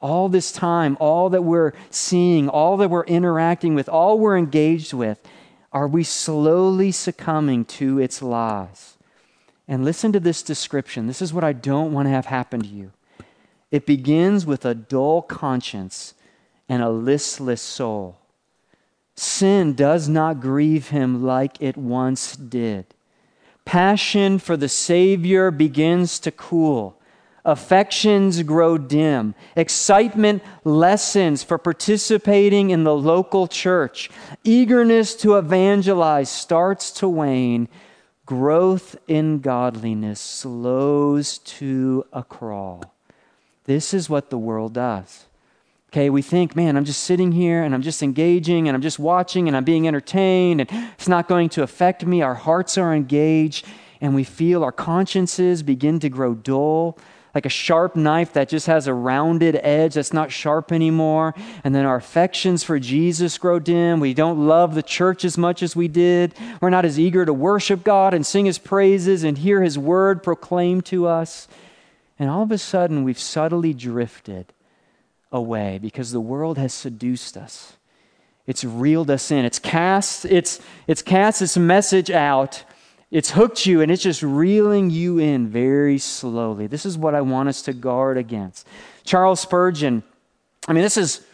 All 0.00 0.28
this 0.28 0.52
time, 0.52 0.96
all 1.00 1.30
that 1.30 1.42
we're 1.42 1.72
seeing, 1.90 2.48
all 2.48 2.76
that 2.78 2.90
we're 2.90 3.04
interacting 3.04 3.74
with, 3.74 3.88
all 3.88 4.18
we're 4.18 4.38
engaged 4.38 4.92
with, 4.92 5.20
are 5.72 5.88
we 5.88 6.04
slowly 6.04 6.90
succumbing 6.92 7.64
to 7.66 7.98
its 7.98 8.22
lies? 8.22 8.96
And 9.68 9.84
listen 9.84 10.12
to 10.12 10.20
this 10.20 10.42
description. 10.42 11.06
This 11.06 11.22
is 11.22 11.32
what 11.32 11.44
I 11.44 11.52
don't 11.52 11.92
want 11.92 12.06
to 12.06 12.10
have 12.10 12.26
happen 12.26 12.60
to 12.60 12.66
you. 12.66 12.92
It 13.70 13.86
begins 13.86 14.44
with 14.44 14.64
a 14.64 14.74
dull 14.74 15.22
conscience 15.22 16.14
and 16.68 16.82
a 16.82 16.90
listless 16.90 17.62
soul. 17.62 18.19
Sin 19.20 19.74
does 19.74 20.08
not 20.08 20.40
grieve 20.40 20.88
him 20.88 21.22
like 21.22 21.60
it 21.60 21.76
once 21.76 22.34
did. 22.36 22.86
Passion 23.66 24.38
for 24.38 24.56
the 24.56 24.66
Savior 24.66 25.50
begins 25.50 26.18
to 26.20 26.30
cool. 26.30 26.98
Affections 27.44 28.42
grow 28.42 28.78
dim. 28.78 29.34
Excitement 29.56 30.42
lessens 30.64 31.42
for 31.42 31.58
participating 31.58 32.70
in 32.70 32.84
the 32.84 32.96
local 32.96 33.46
church. 33.46 34.10
Eagerness 34.42 35.14
to 35.16 35.36
evangelize 35.36 36.30
starts 36.30 36.90
to 36.92 37.06
wane. 37.06 37.68
Growth 38.24 38.96
in 39.06 39.40
godliness 39.40 40.18
slows 40.18 41.36
to 41.60 42.06
a 42.10 42.22
crawl. 42.22 42.94
This 43.64 43.92
is 43.92 44.08
what 44.08 44.30
the 44.30 44.38
world 44.38 44.72
does. 44.72 45.26
Okay, 45.90 46.08
we 46.08 46.22
think, 46.22 46.54
man, 46.54 46.76
I'm 46.76 46.84
just 46.84 47.02
sitting 47.02 47.32
here 47.32 47.64
and 47.64 47.74
I'm 47.74 47.82
just 47.82 48.00
engaging 48.00 48.68
and 48.68 48.76
I'm 48.76 48.80
just 48.80 49.00
watching 49.00 49.48
and 49.48 49.56
I'm 49.56 49.64
being 49.64 49.88
entertained 49.88 50.60
and 50.60 50.70
it's 50.94 51.08
not 51.08 51.26
going 51.26 51.48
to 51.48 51.64
affect 51.64 52.06
me. 52.06 52.22
Our 52.22 52.36
hearts 52.36 52.78
are 52.78 52.94
engaged 52.94 53.66
and 54.00 54.14
we 54.14 54.22
feel 54.22 54.62
our 54.62 54.70
consciences 54.70 55.64
begin 55.64 55.98
to 55.98 56.08
grow 56.08 56.34
dull, 56.34 56.96
like 57.34 57.44
a 57.44 57.48
sharp 57.48 57.96
knife 57.96 58.34
that 58.34 58.48
just 58.48 58.68
has 58.68 58.86
a 58.86 58.94
rounded 58.94 59.58
edge 59.64 59.94
that's 59.94 60.12
not 60.12 60.30
sharp 60.30 60.70
anymore. 60.70 61.34
And 61.64 61.74
then 61.74 61.86
our 61.86 61.96
affections 61.96 62.62
for 62.62 62.78
Jesus 62.78 63.36
grow 63.36 63.58
dim. 63.58 63.98
We 63.98 64.14
don't 64.14 64.46
love 64.46 64.76
the 64.76 64.84
church 64.84 65.24
as 65.24 65.36
much 65.36 65.60
as 65.60 65.74
we 65.74 65.88
did. 65.88 66.34
We're 66.60 66.70
not 66.70 66.84
as 66.84 67.00
eager 67.00 67.26
to 67.26 67.32
worship 67.32 67.82
God 67.82 68.14
and 68.14 68.24
sing 68.24 68.46
his 68.46 68.58
praises 68.58 69.24
and 69.24 69.36
hear 69.36 69.60
his 69.60 69.76
word 69.76 70.22
proclaimed 70.22 70.86
to 70.86 71.08
us. 71.08 71.48
And 72.16 72.30
all 72.30 72.44
of 72.44 72.52
a 72.52 72.58
sudden, 72.58 73.02
we've 73.02 73.18
subtly 73.18 73.74
drifted 73.74 74.52
away 75.32 75.78
because 75.78 76.12
the 76.12 76.20
world 76.20 76.58
has 76.58 76.74
seduced 76.74 77.36
us. 77.36 77.74
It's 78.46 78.64
reeled 78.64 79.10
us 79.10 79.30
in. 79.30 79.44
It's 79.44 79.58
cast, 79.58 80.24
it's, 80.24 80.60
it's 80.86 81.02
cast 81.02 81.42
its 81.42 81.56
message 81.56 82.10
out. 82.10 82.64
It's 83.10 83.30
hooked 83.30 83.66
you 83.66 83.80
and 83.80 83.90
it's 83.90 84.02
just 84.02 84.22
reeling 84.22 84.90
you 84.90 85.18
in 85.18 85.48
very 85.48 85.98
slowly. 85.98 86.66
This 86.66 86.86
is 86.86 86.96
what 86.96 87.14
I 87.14 87.20
want 87.20 87.48
us 87.48 87.62
to 87.62 87.72
guard 87.72 88.16
against. 88.16 88.66
Charles 89.04 89.40
Spurgeon, 89.40 90.02
I 90.68 90.72
mean, 90.72 90.82
this 90.82 90.96
is 90.96 91.24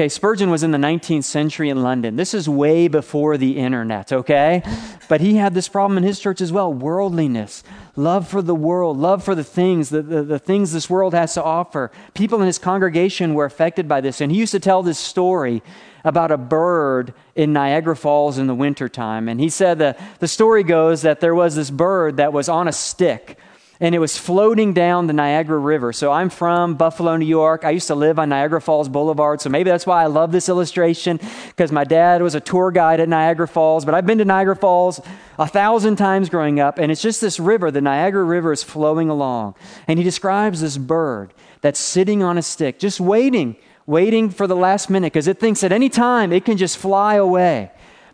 Okay, 0.00 0.08
Spurgeon 0.08 0.48
was 0.48 0.62
in 0.62 0.70
the 0.70 0.78
19th 0.78 1.24
century 1.24 1.68
in 1.68 1.82
London. 1.82 2.16
This 2.16 2.32
is 2.32 2.48
way 2.48 2.88
before 2.88 3.36
the 3.36 3.58
internet, 3.58 4.14
okay? 4.14 4.62
But 5.10 5.20
he 5.20 5.36
had 5.36 5.52
this 5.52 5.68
problem 5.68 5.98
in 5.98 6.04
his 6.04 6.18
church 6.18 6.40
as 6.40 6.50
well 6.50 6.72
worldliness, 6.72 7.62
love 7.96 8.26
for 8.26 8.40
the 8.40 8.54
world, 8.54 8.96
love 8.96 9.22
for 9.22 9.34
the 9.34 9.44
things, 9.44 9.90
the, 9.90 10.00
the, 10.00 10.22
the, 10.22 10.38
things 10.38 10.72
this 10.72 10.88
world 10.88 11.12
has 11.12 11.34
to 11.34 11.44
offer. 11.44 11.90
People 12.14 12.40
in 12.40 12.46
his 12.46 12.58
congregation 12.58 13.34
were 13.34 13.44
affected 13.44 13.88
by 13.88 14.00
this. 14.00 14.22
And 14.22 14.32
he 14.32 14.38
used 14.38 14.52
to 14.52 14.58
tell 14.58 14.82
this 14.82 14.98
story 14.98 15.62
about 16.02 16.30
a 16.30 16.38
bird 16.38 17.12
in 17.34 17.52
Niagara 17.52 17.94
Falls 17.94 18.38
in 18.38 18.46
the 18.46 18.54
wintertime. 18.54 19.28
And 19.28 19.38
he 19.38 19.50
said 19.50 19.80
that 19.80 20.00
the 20.18 20.28
story 20.28 20.62
goes 20.62 21.02
that 21.02 21.20
there 21.20 21.34
was 21.34 21.56
this 21.56 21.68
bird 21.68 22.16
that 22.16 22.32
was 22.32 22.48
on 22.48 22.68
a 22.68 22.72
stick 22.72 23.36
and 23.80 23.94
it 23.94 23.98
was 23.98 24.18
floating 24.18 24.74
down 24.74 25.06
the 25.06 25.14
Niagara 25.14 25.58
River. 25.58 25.92
So 25.92 26.12
I'm 26.12 26.28
from 26.28 26.74
Buffalo, 26.74 27.16
New 27.16 27.26
York. 27.26 27.64
I 27.64 27.70
used 27.70 27.86
to 27.86 27.94
live 27.94 28.18
on 28.18 28.28
Niagara 28.28 28.60
Falls 28.60 28.90
Boulevard, 28.90 29.40
so 29.40 29.48
maybe 29.48 29.70
that's 29.70 29.86
why 29.86 30.02
I 30.02 30.06
love 30.06 30.32
this 30.32 30.50
illustration 30.50 31.18
because 31.48 31.72
my 31.72 31.84
dad 31.84 32.20
was 32.20 32.34
a 32.34 32.40
tour 32.40 32.70
guide 32.70 33.00
at 33.00 33.08
Niagara 33.08 33.48
Falls. 33.48 33.86
But 33.86 33.94
I've 33.94 34.04
been 34.04 34.18
to 34.18 34.24
Niagara 34.26 34.54
Falls 34.56 35.00
a 35.38 35.46
thousand 35.46 35.96
times 35.96 36.28
growing 36.28 36.60
up, 36.60 36.78
and 36.78 36.92
it's 36.92 37.00
just 37.00 37.22
this 37.22 37.40
river. 37.40 37.70
The 37.70 37.80
Niagara 37.80 38.24
River 38.24 38.52
is 38.52 38.62
flowing 38.62 39.08
along. 39.08 39.54
And 39.88 39.98
he 39.98 40.04
describes 40.04 40.60
this 40.60 40.76
bird 40.76 41.32
that's 41.62 41.80
sitting 41.80 42.22
on 42.22 42.36
a 42.36 42.42
stick, 42.42 42.78
just 42.78 43.00
waiting, 43.00 43.56
waiting 43.86 44.28
for 44.28 44.46
the 44.46 44.56
last 44.56 44.90
minute 44.90 45.12
because 45.12 45.26
it 45.26 45.40
thinks 45.40 45.64
at 45.64 45.72
any 45.72 45.88
time 45.88 46.32
it 46.32 46.44
can 46.44 46.58
just 46.58 46.76
fly 46.76 47.14
away. 47.14 47.70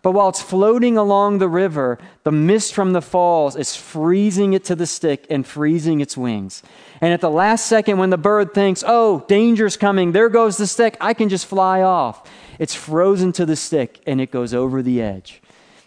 But 0.06 0.12
while 0.12 0.28
it's 0.28 0.40
floating 0.40 0.96
along 0.96 1.38
the 1.38 1.48
river, 1.48 1.98
the 2.22 2.30
mist 2.30 2.74
from 2.74 2.92
the 2.92 3.02
falls 3.02 3.56
is 3.56 3.74
freezing 3.74 4.52
it 4.52 4.62
to 4.66 4.76
the 4.76 4.86
stick 4.86 5.26
and 5.28 5.44
freezing 5.44 6.00
its 6.00 6.16
wings. 6.16 6.62
And 7.00 7.12
at 7.12 7.20
the 7.20 7.28
last 7.28 7.66
second, 7.66 7.98
when 7.98 8.10
the 8.10 8.16
bird 8.16 8.54
thinks, 8.54 8.84
oh, 8.86 9.24
danger's 9.26 9.76
coming, 9.76 10.12
there 10.12 10.28
goes 10.28 10.58
the 10.58 10.68
stick, 10.68 10.96
I 11.00 11.12
can 11.12 11.28
just 11.28 11.46
fly 11.46 11.82
off, 11.82 12.30
it's 12.60 12.72
frozen 12.72 13.32
to 13.32 13.44
the 13.44 13.56
stick 13.56 14.00
and 14.06 14.20
it 14.20 14.30
goes 14.30 14.54
over 14.54 14.80
the 14.80 15.02
edge. 15.02 15.42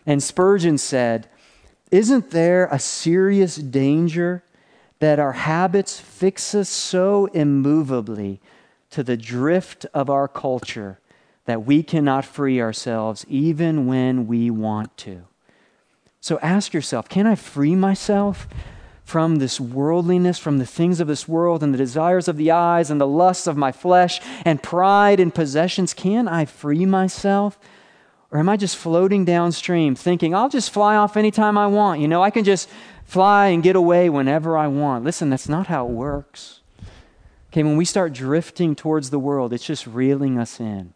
And 0.06 0.22
Spurgeon 0.22 0.78
said, 0.78 1.30
Isn't 1.90 2.32
there 2.32 2.68
a 2.74 2.78
serious 2.78 3.56
danger 3.56 4.44
that 5.00 5.20
our 5.20 5.32
habits 5.32 5.98
fix 5.98 6.54
us 6.54 6.68
so 6.68 7.28
immovably 7.28 8.42
to 8.90 9.02
the 9.02 9.16
drift 9.16 9.86
of 9.94 10.10
our 10.10 10.28
culture? 10.28 11.00
That 11.50 11.66
we 11.66 11.82
cannot 11.82 12.24
free 12.24 12.62
ourselves 12.62 13.26
even 13.28 13.88
when 13.88 14.28
we 14.28 14.52
want 14.52 14.96
to. 14.98 15.24
So 16.22 16.38
ask 16.40 16.74
yourself 16.74 17.10
can 17.10 17.26
I 17.26 17.36
free 17.36 17.76
myself 17.76 18.48
from 19.04 19.38
this 19.38 19.60
worldliness, 19.60 20.38
from 20.38 20.60
the 20.60 20.66
things 20.66 21.00
of 21.00 21.08
this 21.08 21.28
world 21.28 21.64
and 21.64 21.74
the 21.74 21.78
desires 21.78 22.28
of 22.28 22.38
the 22.38 22.52
eyes 22.52 22.92
and 22.92 23.02
the 23.02 23.08
lusts 23.08 23.48
of 23.48 23.58
my 23.58 23.72
flesh 23.72 24.22
and 24.46 24.62
pride 24.62 25.20
and 25.20 25.34
possessions? 25.34 25.96
Can 25.96 26.28
I 26.28 26.46
free 26.46 26.86
myself? 26.86 27.58
Or 28.30 28.38
am 28.38 28.48
I 28.48 28.56
just 28.56 28.78
floating 28.78 29.26
downstream 29.26 29.96
thinking, 29.96 30.36
I'll 30.36 30.50
just 30.50 30.70
fly 30.70 30.96
off 30.96 31.18
anytime 31.18 31.58
I 31.58 31.66
want? 31.66 32.00
You 32.00 32.08
know, 32.08 32.22
I 32.22 32.30
can 32.30 32.44
just 32.44 32.70
fly 33.06 33.48
and 33.48 33.64
get 33.64 33.76
away 33.76 34.08
whenever 34.08 34.56
I 34.56 34.68
want. 34.68 35.04
Listen, 35.04 35.32
that's 35.32 35.50
not 35.50 35.66
how 35.66 35.88
it 35.88 35.92
works. 35.92 36.60
Okay, 37.52 37.64
when 37.64 37.76
we 37.76 37.86
start 37.86 38.14
drifting 38.14 38.76
towards 38.76 39.10
the 39.10 39.18
world, 39.18 39.52
it's 39.52 39.66
just 39.66 39.88
reeling 39.88 40.38
us 40.38 40.60
in. 40.60 40.94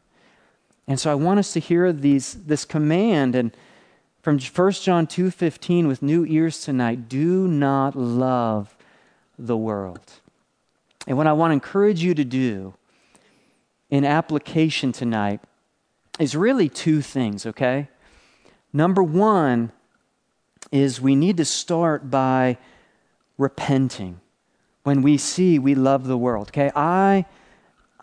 And 0.87 0.99
so 0.99 1.11
I 1.11 1.15
want 1.15 1.39
us 1.39 1.53
to 1.53 1.59
hear 1.59 1.93
these, 1.93 2.33
this 2.33 2.65
command 2.65 3.35
and 3.35 3.55
from 4.21 4.39
1 4.39 4.71
John 4.71 5.05
2:15 5.05 5.87
with 5.87 6.01
new 6.01 6.25
ears 6.25 6.61
tonight, 6.61 7.09
do 7.09 7.45
not 7.45 7.93
love 7.93 8.75
the 9.37 9.57
world. 9.57 10.13
And 11.05 11.17
what 11.17 11.27
I 11.27 11.33
want 11.33 11.49
to 11.51 11.55
encourage 11.55 12.01
you 12.01 12.13
to 12.13 12.23
do 12.23 12.73
in 13.89 14.05
application 14.05 14.93
tonight 14.93 15.41
is 16.19 16.37
really 16.37 16.69
two 16.69 17.01
things, 17.01 17.45
okay? 17.45 17.89
Number 18.71 19.03
1 19.03 19.73
is 20.71 21.01
we 21.01 21.15
need 21.15 21.35
to 21.35 21.45
start 21.45 22.09
by 22.09 22.57
repenting 23.37 24.21
when 24.83 25.01
we 25.01 25.17
see 25.17 25.59
we 25.59 25.75
love 25.75 26.07
the 26.07 26.17
world, 26.17 26.47
okay? 26.47 26.71
I 26.75 27.25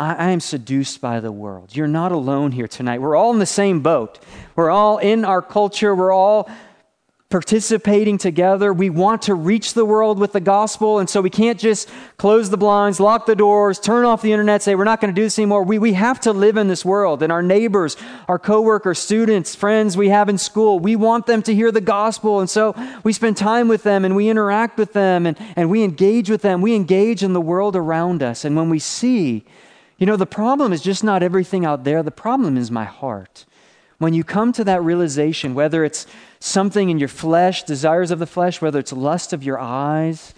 I, 0.01 0.31
am 0.31 0.41
seduced 0.41 1.03
by 1.03 1.21
the 1.21 1.31
world. 1.31 1.77
You're 1.77 1.87
not 1.87 2.11
alone 2.11 2.53
here 2.53 2.67
tonight. 2.67 3.03
We're 3.03 3.17
all 3.17 3.33
in 3.35 3.39
the 3.39 3.45
same 3.45 3.81
boat. 3.81 4.19
We're 4.57 4.71
all 4.71 4.97
in 4.97 5.27
our 5.27 5.43
culture. 5.43 5.95
We're 5.95 6.13
all 6.13 6.49
participating 7.29 8.17
together. 8.17 8.73
We 8.73 8.89
want 8.89 9.23
to 9.23 9.35
reach 9.35 9.75
the 9.75 9.85
world 9.85 10.19
with 10.19 10.33
the 10.33 10.41
gospel, 10.41 11.01
and 11.01 11.09
so 11.09 11.21
we 11.21 11.29
can't 11.29 11.61
just 11.61 11.91
close 12.17 12.49
the 12.49 12.57
blinds, 12.57 12.99
lock 12.99 13.27
the 13.27 13.37
doors, 13.37 13.79
turn 13.79 14.07
off 14.07 14.23
the 14.23 14.33
internet, 14.33 14.63
say 14.63 14.75
we're 14.75 14.85
not 14.85 15.03
going 15.03 15.15
to 15.15 15.21
do 15.21 15.27
this 15.27 15.39
anymore. 15.39 15.65
We, 15.65 15.79
we 15.79 15.93
have 15.93 16.19
to 16.21 16.33
live 16.33 16.57
in 16.57 16.67
this 16.67 16.83
world, 16.83 17.23
and 17.23 17.31
our 17.31 17.43
neighbors, 17.43 17.99
our 18.27 18.39
coworkers, 18.39 18.99
students, 18.99 19.55
friends 19.55 19.99
we 19.99 20.09
have 20.09 20.31
in 20.31 20.39
school, 20.39 20.81
we 20.81 20.97
want 20.97 21.27
them 21.27 21.43
to 21.43 21.55
hear 21.55 21.71
the 21.71 21.83
gospel, 21.83 22.41
and 22.41 22.49
so 22.49 22.75
we 23.05 23.13
spend 23.13 23.37
time 23.37 23.69
with 23.69 23.83
them 23.83 24.07
and 24.07 24.17
we 24.17 24.31
interact 24.31 24.79
with 24.79 24.95
them 24.95 25.27
and, 25.27 25.39
and 25.57 25.71
we 25.71 25.85
engage 25.85 26.31
with 26.31 26.41
them. 26.41 26.63
We 26.63 26.75
engage 26.75 27.23
in 27.23 27.35
the 27.35 27.41
world 27.41 27.77
around 27.77 28.23
us, 28.23 28.47
and 28.47 28.57
when 28.57 28.71
we 28.71 28.79
see 28.79 29.45
you 30.01 30.07
know, 30.07 30.17
the 30.17 30.27
problem 30.27 30.73
is 30.73 30.81
just 30.81 31.05
not 31.05 31.23
everything 31.23 31.65
out 31.65 31.85
there, 31.85 32.03
the 32.03 32.11
problem 32.11 32.57
is 32.57 32.71
my 32.71 32.85
heart. 32.87 33.45
When 33.99 34.15
you 34.15 34.25
come 34.25 34.51
to 34.55 34.65
that 34.65 34.83
realization, 34.83 35.55
whether 35.55 35.85
it's 35.85 36.07
something 36.41 36.89
in 36.89 36.99
your 36.99 37.09
flesh, 37.09 37.65
desires 37.65 38.11
of 38.11 38.19
the 38.19 38.27
flesh, 38.27 38.63
whether 38.63 38.79
it's 38.79 38.95
lust 38.95 39.35
of 39.35 39.45
your 39.45 39.61
eyes, 39.61 40.33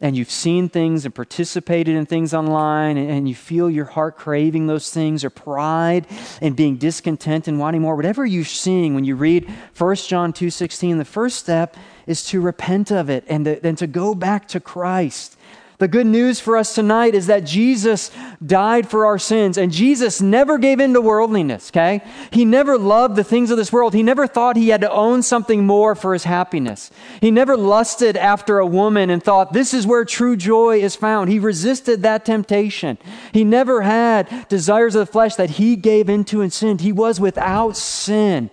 and 0.00 0.16
you've 0.16 0.30
seen 0.30 0.68
things 0.68 1.04
and 1.04 1.14
participated 1.14 1.94
in 1.94 2.04
things 2.04 2.34
online 2.34 2.98
and, 2.98 3.28
you 3.28 3.34
feel 3.34 3.70
your 3.70 3.86
heart 3.86 4.16
craving 4.16 4.66
those 4.66 4.90
things 4.90 5.24
or 5.24 5.30
pride 5.30 6.06
and 6.42 6.54
being 6.54 6.76
discontent 6.76 7.48
and 7.48 7.58
wanting 7.58 7.80
more 7.80 7.96
whatever 7.96 8.26
you're 8.26 8.44
seeing 8.44 8.94
when 8.94 9.04
you 9.04 9.16
read 9.16 9.48
1 9.76 9.96
john 9.96 10.32
2.16 10.32 10.98
the 10.98 11.04
first 11.04 11.38
step 11.38 11.76
is 12.06 12.24
to 12.24 12.40
repent 12.40 12.92
of 12.92 13.08
it 13.08 13.24
and 13.26 13.46
then 13.46 13.74
to 13.74 13.86
go 13.86 14.14
back 14.14 14.46
to 14.46 14.60
christ 14.60 15.35
the 15.78 15.88
good 15.88 16.06
news 16.06 16.40
for 16.40 16.56
us 16.56 16.74
tonight 16.74 17.14
is 17.14 17.26
that 17.26 17.44
Jesus 17.44 18.10
died 18.44 18.88
for 18.88 19.06
our 19.06 19.18
sins, 19.18 19.58
and 19.58 19.72
Jesus 19.72 20.20
never 20.20 20.58
gave 20.58 20.80
in 20.80 20.94
to 20.94 21.00
worldliness, 21.00 21.70
okay? 21.70 22.02
He 22.30 22.44
never 22.44 22.78
loved 22.78 23.16
the 23.16 23.24
things 23.24 23.50
of 23.50 23.56
this 23.56 23.72
world. 23.72 23.94
He 23.94 24.02
never 24.02 24.26
thought 24.26 24.56
he 24.56 24.70
had 24.70 24.80
to 24.80 24.90
own 24.90 25.22
something 25.22 25.66
more 25.66 25.94
for 25.94 26.12
his 26.12 26.24
happiness. 26.24 26.90
He 27.20 27.30
never 27.30 27.56
lusted 27.56 28.16
after 28.16 28.58
a 28.58 28.66
woman 28.66 29.10
and 29.10 29.22
thought, 29.22 29.52
this 29.52 29.74
is 29.74 29.86
where 29.86 30.04
true 30.04 30.36
joy 30.36 30.80
is 30.80 30.96
found. 30.96 31.30
He 31.30 31.38
resisted 31.38 32.02
that 32.02 32.24
temptation. 32.24 32.98
He 33.32 33.44
never 33.44 33.82
had 33.82 34.48
desires 34.48 34.94
of 34.94 35.06
the 35.06 35.12
flesh 35.12 35.34
that 35.36 35.50
he 35.50 35.76
gave 35.76 36.08
into 36.08 36.40
and 36.40 36.52
sinned. 36.52 36.80
He 36.80 36.92
was 36.92 37.20
without 37.20 37.76
sin. 37.76 38.50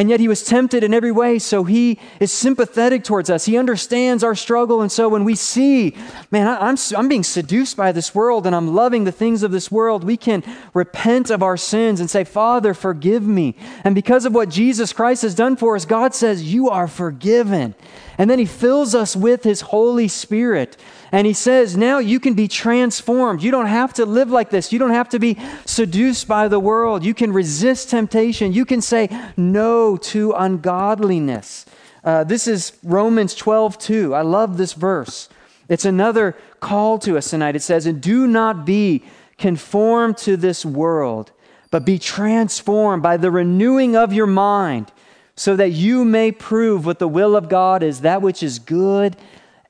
And 0.00 0.08
yet 0.08 0.18
he 0.18 0.28
was 0.28 0.42
tempted 0.42 0.82
in 0.82 0.94
every 0.94 1.12
way, 1.12 1.38
so 1.38 1.64
he 1.64 1.98
is 2.20 2.32
sympathetic 2.32 3.04
towards 3.04 3.28
us. 3.28 3.44
He 3.44 3.58
understands 3.58 4.24
our 4.24 4.34
struggle. 4.34 4.80
And 4.80 4.90
so 4.90 5.10
when 5.10 5.24
we 5.24 5.34
see, 5.34 5.94
man, 6.30 6.48
I'm, 6.48 6.78
I'm 6.96 7.06
being 7.06 7.22
seduced 7.22 7.76
by 7.76 7.92
this 7.92 8.14
world 8.14 8.46
and 8.46 8.56
I'm 8.56 8.74
loving 8.74 9.04
the 9.04 9.12
things 9.12 9.42
of 9.42 9.50
this 9.50 9.70
world, 9.70 10.02
we 10.02 10.16
can 10.16 10.42
repent 10.72 11.28
of 11.28 11.42
our 11.42 11.58
sins 11.58 12.00
and 12.00 12.08
say, 12.08 12.24
Father, 12.24 12.72
forgive 12.72 13.24
me. 13.24 13.54
And 13.84 13.94
because 13.94 14.24
of 14.24 14.32
what 14.34 14.48
Jesus 14.48 14.94
Christ 14.94 15.20
has 15.20 15.34
done 15.34 15.54
for 15.54 15.76
us, 15.76 15.84
God 15.84 16.14
says, 16.14 16.50
You 16.50 16.70
are 16.70 16.88
forgiven. 16.88 17.74
And 18.16 18.30
then 18.30 18.38
he 18.38 18.46
fills 18.46 18.94
us 18.94 19.14
with 19.14 19.44
his 19.44 19.60
Holy 19.60 20.08
Spirit. 20.08 20.78
And 21.12 21.26
he 21.26 21.32
says, 21.32 21.76
now 21.76 21.98
you 21.98 22.20
can 22.20 22.34
be 22.34 22.46
transformed. 22.46 23.42
You 23.42 23.50
don't 23.50 23.66
have 23.66 23.92
to 23.94 24.06
live 24.06 24.30
like 24.30 24.50
this. 24.50 24.72
You 24.72 24.78
don't 24.78 24.90
have 24.90 25.08
to 25.08 25.18
be 25.18 25.36
seduced 25.64 26.28
by 26.28 26.46
the 26.46 26.60
world. 26.60 27.04
You 27.04 27.14
can 27.14 27.32
resist 27.32 27.90
temptation. 27.90 28.52
You 28.52 28.64
can 28.64 28.80
say 28.80 29.08
no 29.36 29.96
to 29.96 30.32
ungodliness. 30.32 31.66
Uh, 32.04 32.24
this 32.24 32.46
is 32.46 32.78
Romans 32.84 33.34
12, 33.34 33.76
2. 33.78 34.14
I 34.14 34.22
love 34.22 34.56
this 34.56 34.72
verse. 34.72 35.28
It's 35.68 35.84
another 35.84 36.36
call 36.60 36.98
to 37.00 37.16
us 37.16 37.30
tonight. 37.30 37.56
It 37.56 37.62
says, 37.62 37.86
And 37.86 38.00
do 38.00 38.26
not 38.26 38.64
be 38.64 39.02
conformed 39.36 40.16
to 40.18 40.36
this 40.36 40.64
world, 40.64 41.32
but 41.70 41.84
be 41.84 41.98
transformed 41.98 43.02
by 43.02 43.16
the 43.16 43.30
renewing 43.30 43.96
of 43.96 44.12
your 44.12 44.26
mind, 44.26 44.92
so 45.34 45.56
that 45.56 45.70
you 45.70 46.04
may 46.04 46.30
prove 46.30 46.84
what 46.86 46.98
the 46.98 47.08
will 47.08 47.34
of 47.34 47.48
God 47.48 47.82
is, 47.82 48.00
that 48.00 48.22
which 48.22 48.42
is 48.42 48.58
good 48.58 49.16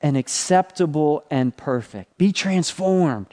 and 0.01 0.17
acceptable 0.17 1.23
and 1.29 1.55
perfect. 1.55 2.17
Be 2.17 2.31
transformed. 2.31 3.27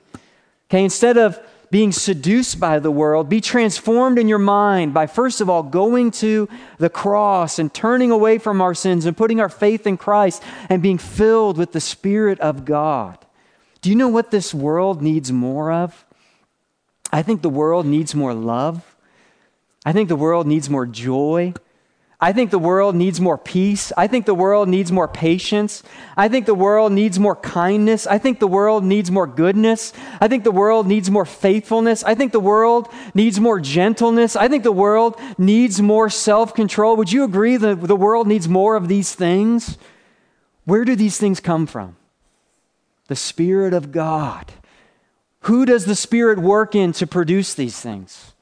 Okay, 0.71 0.85
instead 0.85 1.17
of 1.17 1.41
being 1.71 1.93
seduced 1.93 2.59
by 2.59 2.79
the 2.79 2.91
world, 2.91 3.29
be 3.29 3.41
transformed 3.41 4.19
in 4.19 4.29
your 4.29 4.39
mind 4.39 4.95
by, 4.95 5.07
first 5.07 5.41
of 5.41 5.51
all, 5.51 5.63
going 5.63 6.11
to 6.11 6.49
the 6.79 6.89
cross 6.89 7.59
and 7.59 7.73
turning 7.73 8.11
away 8.11 8.39
from 8.39 8.61
our 8.61 8.75
sins 8.75 9.05
and 9.05 9.17
putting 9.17 9.41
our 9.41 9.49
faith 9.49 9.87
in 9.87 9.97
Christ 9.97 10.43
and 10.69 10.83
being 10.83 10.99
filled 10.99 11.59
with 11.59 11.73
the 11.73 11.81
Spirit 11.81 12.41
of 12.41 12.65
God. 12.65 13.19
Do 13.81 13.91
you 13.91 13.97
know 13.97 14.09
what 14.09 14.31
this 14.31 14.55
world 14.55 15.03
needs 15.03 15.31
more 15.31 15.71
of? 15.71 16.05
I 17.13 17.23
think 17.23 17.43
the 17.43 17.49
world 17.49 17.87
needs 17.87 18.15
more 18.15 18.35
love. 18.35 18.97
I 19.85 19.93
think 19.93 20.09
the 20.09 20.17
world 20.17 20.47
needs 20.47 20.69
more 20.69 20.87
joy. 20.87 21.55
I 22.21 22.33
think 22.33 22.51
the 22.51 22.59
world 22.59 22.97
needs 22.97 23.21
more 23.21 23.39
peace. 23.39 23.93
I 23.97 24.09
think 24.09 24.27
the 24.27 24.35
world 24.35 24.69
needs 24.69 24.91
more 24.91 25.07
patience. 25.07 25.85
I 26.17 26.27
think 26.27 26.47
the 26.47 26.55
world 26.55 26.91
needs 26.91 27.17
more 27.17 27.37
kindness. 27.37 28.09
I 28.09 28.19
think 28.19 28.41
the 28.41 28.49
world 28.49 28.83
needs 28.83 29.09
more 29.09 29.29
goodness. 29.29 29.93
I 30.21 30.27
think 30.27 30.43
the 30.43 30.51
world 30.51 30.89
needs 30.89 31.13
more 31.13 31.25
faithfulness. 31.25 32.03
I 32.03 32.17
think 32.17 32.33
the 32.33 32.41
world 32.41 32.93
needs 33.15 33.39
more 33.39 33.61
gentleness. 33.61 34.35
I 34.35 34.49
think 34.49 34.65
the 34.65 34.73
world 34.73 35.17
needs 35.39 35.81
more 35.81 36.11
self 36.11 36.55
control. 36.55 36.97
Would 36.97 37.13
you 37.13 37.23
agree 37.23 37.57
that 37.57 37.83
the 37.83 37.97
world 37.97 38.27
needs 38.27 38.49
more 38.49 38.75
of 38.75 38.89
these 38.89 39.15
things? 39.15 39.79
Where 40.65 40.85
do 40.85 40.97
these 40.97 41.19
things 41.19 41.39
come 41.39 41.69
from? 41.69 41.95
The 43.07 43.17
Spirit 43.17 43.73
of 43.73 43.93
God. 43.93 44.53
Who 45.43 45.65
does 45.65 45.85
the 45.85 45.95
Spirit 45.95 46.41
work 46.41 46.75
in 46.75 46.93
to 46.95 47.07
produce 47.07 47.55
these 47.55 47.79
things? 47.79 48.33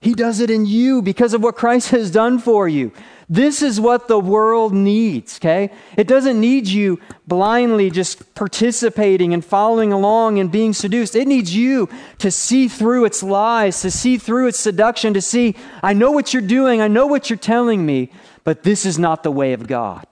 He 0.00 0.14
does 0.14 0.38
it 0.38 0.48
in 0.48 0.64
you 0.64 1.02
because 1.02 1.34
of 1.34 1.42
what 1.42 1.56
Christ 1.56 1.90
has 1.90 2.10
done 2.10 2.38
for 2.38 2.68
you. 2.68 2.92
This 3.28 3.62
is 3.62 3.80
what 3.80 4.06
the 4.06 4.18
world 4.18 4.72
needs, 4.72 5.38
okay? 5.38 5.70
It 5.96 6.06
doesn't 6.06 6.40
need 6.40 6.68
you 6.68 7.00
blindly 7.26 7.90
just 7.90 8.34
participating 8.34 9.34
and 9.34 9.44
following 9.44 9.92
along 9.92 10.38
and 10.38 10.52
being 10.52 10.72
seduced. 10.72 11.16
It 11.16 11.28
needs 11.28 11.54
you 11.54 11.88
to 12.18 12.30
see 12.30 12.68
through 12.68 13.04
its 13.06 13.22
lies, 13.22 13.82
to 13.82 13.90
see 13.90 14.18
through 14.18 14.46
its 14.46 14.58
seduction, 14.58 15.14
to 15.14 15.20
see, 15.20 15.56
I 15.82 15.92
know 15.92 16.12
what 16.12 16.32
you're 16.32 16.42
doing, 16.42 16.80
I 16.80 16.88
know 16.88 17.06
what 17.06 17.28
you're 17.28 17.36
telling 17.36 17.84
me, 17.84 18.12
but 18.44 18.62
this 18.62 18.86
is 18.86 18.98
not 18.98 19.24
the 19.24 19.32
way 19.32 19.52
of 19.52 19.66
God. 19.66 20.06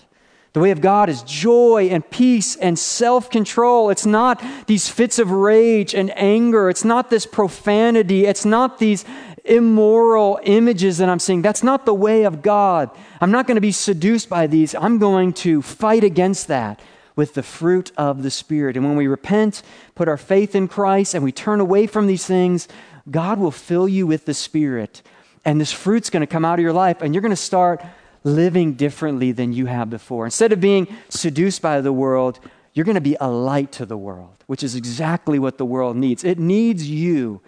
The 0.53 0.61
way 0.61 0.71
of 0.71 0.81
God 0.81 1.09
is 1.11 1.23
joy 1.23 1.89
and 1.91 2.09
peace 2.09 2.57
and 2.57 2.79
self 2.79 3.29
control. 3.29 3.91
It's 3.91 4.07
not 4.07 4.43
these 4.67 4.89
fits 4.89 5.19
of 5.19 5.31
rage 5.31 5.95
and 5.95 6.11
anger. 6.17 6.71
It's 6.71 6.85
not 6.85 7.11
this 7.11 7.27
profanity. 7.27 8.25
It's 8.25 8.47
not 8.47 8.79
these 8.79 9.05
immoral 9.47 10.39
images 10.43 10.99
that 10.99 11.09
I'm 11.09 11.19
seeing. 11.19 11.43
That's 11.43 11.63
not 11.63 11.87
the 11.87 11.95
way 11.95 12.25
of 12.25 12.43
God. 12.43 12.91
I'm 13.21 13.31
not 13.31 13.47
going 13.47 13.57
to 13.57 13.61
be 13.61 13.73
seduced 13.73 14.29
by 14.29 14.47
these. 14.47 14.75
I'm 14.75 14.99
going 14.99 15.33
to 15.35 15.63
fight 15.63 16.05
against 16.05 16.49
that 16.49 16.81
with 17.15 17.35
the 17.35 17.43
fruit 17.43 17.93
of 17.97 18.23
the 18.23 18.31
Spirit. 18.31 18.77
And 18.77 18.85
when 18.85 18.97
we 18.97 19.07
repent, 19.07 19.63
put 19.95 20.09
our 20.09 20.19
faith 20.19 20.55
in 20.55 20.69
Christ, 20.69 21.15
and 21.15 21.25
we 21.25 21.33
turn 21.33 21.61
away 21.61 21.87
from 21.87 22.07
these 22.07 22.27
things, 22.27 22.69
God 23.11 23.39
will 23.39 23.51
fill 23.51 23.89
you 23.89 24.07
with 24.07 24.27
the 24.27 24.35
Spirit. 24.35 25.03
And 25.45 25.61
this 25.61 25.73
fruit's 25.73 26.11
going 26.11 26.21
to 26.21 26.27
come 26.27 26.45
out 26.45 26.59
of 26.59 26.63
your 26.63 26.73
life, 26.73 27.01
and 27.01 27.15
you're 27.15 27.23
going 27.23 27.31
to 27.31 27.37
start 27.37 27.83
living 28.23 28.75
differently 28.75 29.33
than 29.33 29.53
you 29.53 29.67
have 29.67 29.89
before. 29.89 30.25
Instead 30.25 30.53
of 30.53 30.61
being 30.61 30.89
seduced 31.09 31.63
by 31.63 31.81
the 31.81 31.93
world, 31.93 32.41
you're 32.75 32.85
going 32.85 32.97
to 32.97 33.01
be 33.01 33.17
a 33.21 33.31
light 33.31 33.73
to 33.73 33.87
the 33.87 33.97
world, 33.97 34.45
which 34.47 34.63
is 34.63 34.75
exactly 34.75 35.39
what 35.39 35.57
the 35.57 35.65
world 35.65 35.97
needs. 35.97 36.25
It 36.25 36.39
needs 36.39 36.91
you, 36.91 37.41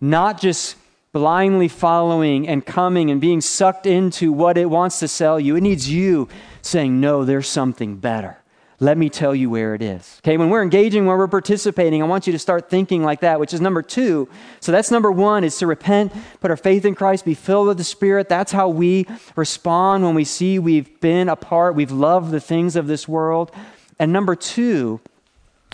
not 0.00 0.40
just 0.40 0.76
blindly 1.14 1.68
following 1.68 2.46
and 2.48 2.66
coming 2.66 3.08
and 3.08 3.20
being 3.20 3.40
sucked 3.40 3.86
into 3.86 4.32
what 4.32 4.58
it 4.58 4.68
wants 4.68 4.98
to 4.98 5.06
sell 5.06 5.38
you. 5.38 5.54
It 5.54 5.60
needs 5.60 5.88
you 5.88 6.28
saying, 6.60 7.00
No, 7.00 7.24
there's 7.24 7.48
something 7.48 7.96
better. 7.96 8.38
Let 8.80 8.98
me 8.98 9.08
tell 9.08 9.32
you 9.32 9.48
where 9.48 9.76
it 9.76 9.80
is. 9.80 10.20
Okay, 10.24 10.36
when 10.36 10.50
we're 10.50 10.62
engaging, 10.62 11.06
when 11.06 11.16
we're 11.16 11.28
participating, 11.28 12.02
I 12.02 12.06
want 12.06 12.26
you 12.26 12.32
to 12.32 12.38
start 12.38 12.68
thinking 12.68 13.04
like 13.04 13.20
that, 13.20 13.38
which 13.38 13.54
is 13.54 13.60
number 13.60 13.80
two. 13.80 14.28
So 14.58 14.72
that's 14.72 14.90
number 14.90 15.12
one 15.12 15.44
is 15.44 15.56
to 15.58 15.68
repent, 15.68 16.12
put 16.40 16.50
our 16.50 16.56
faith 16.56 16.84
in 16.84 16.96
Christ, 16.96 17.24
be 17.24 17.34
filled 17.34 17.68
with 17.68 17.78
the 17.78 17.84
Spirit. 17.84 18.28
That's 18.28 18.50
how 18.50 18.68
we 18.68 19.06
respond 19.36 20.02
when 20.02 20.16
we 20.16 20.24
see 20.24 20.58
we've 20.58 21.00
been 21.00 21.28
apart, 21.28 21.76
we've 21.76 21.92
loved 21.92 22.32
the 22.32 22.40
things 22.40 22.74
of 22.74 22.88
this 22.88 23.06
world. 23.06 23.52
And 24.00 24.12
number 24.12 24.34
two 24.34 25.00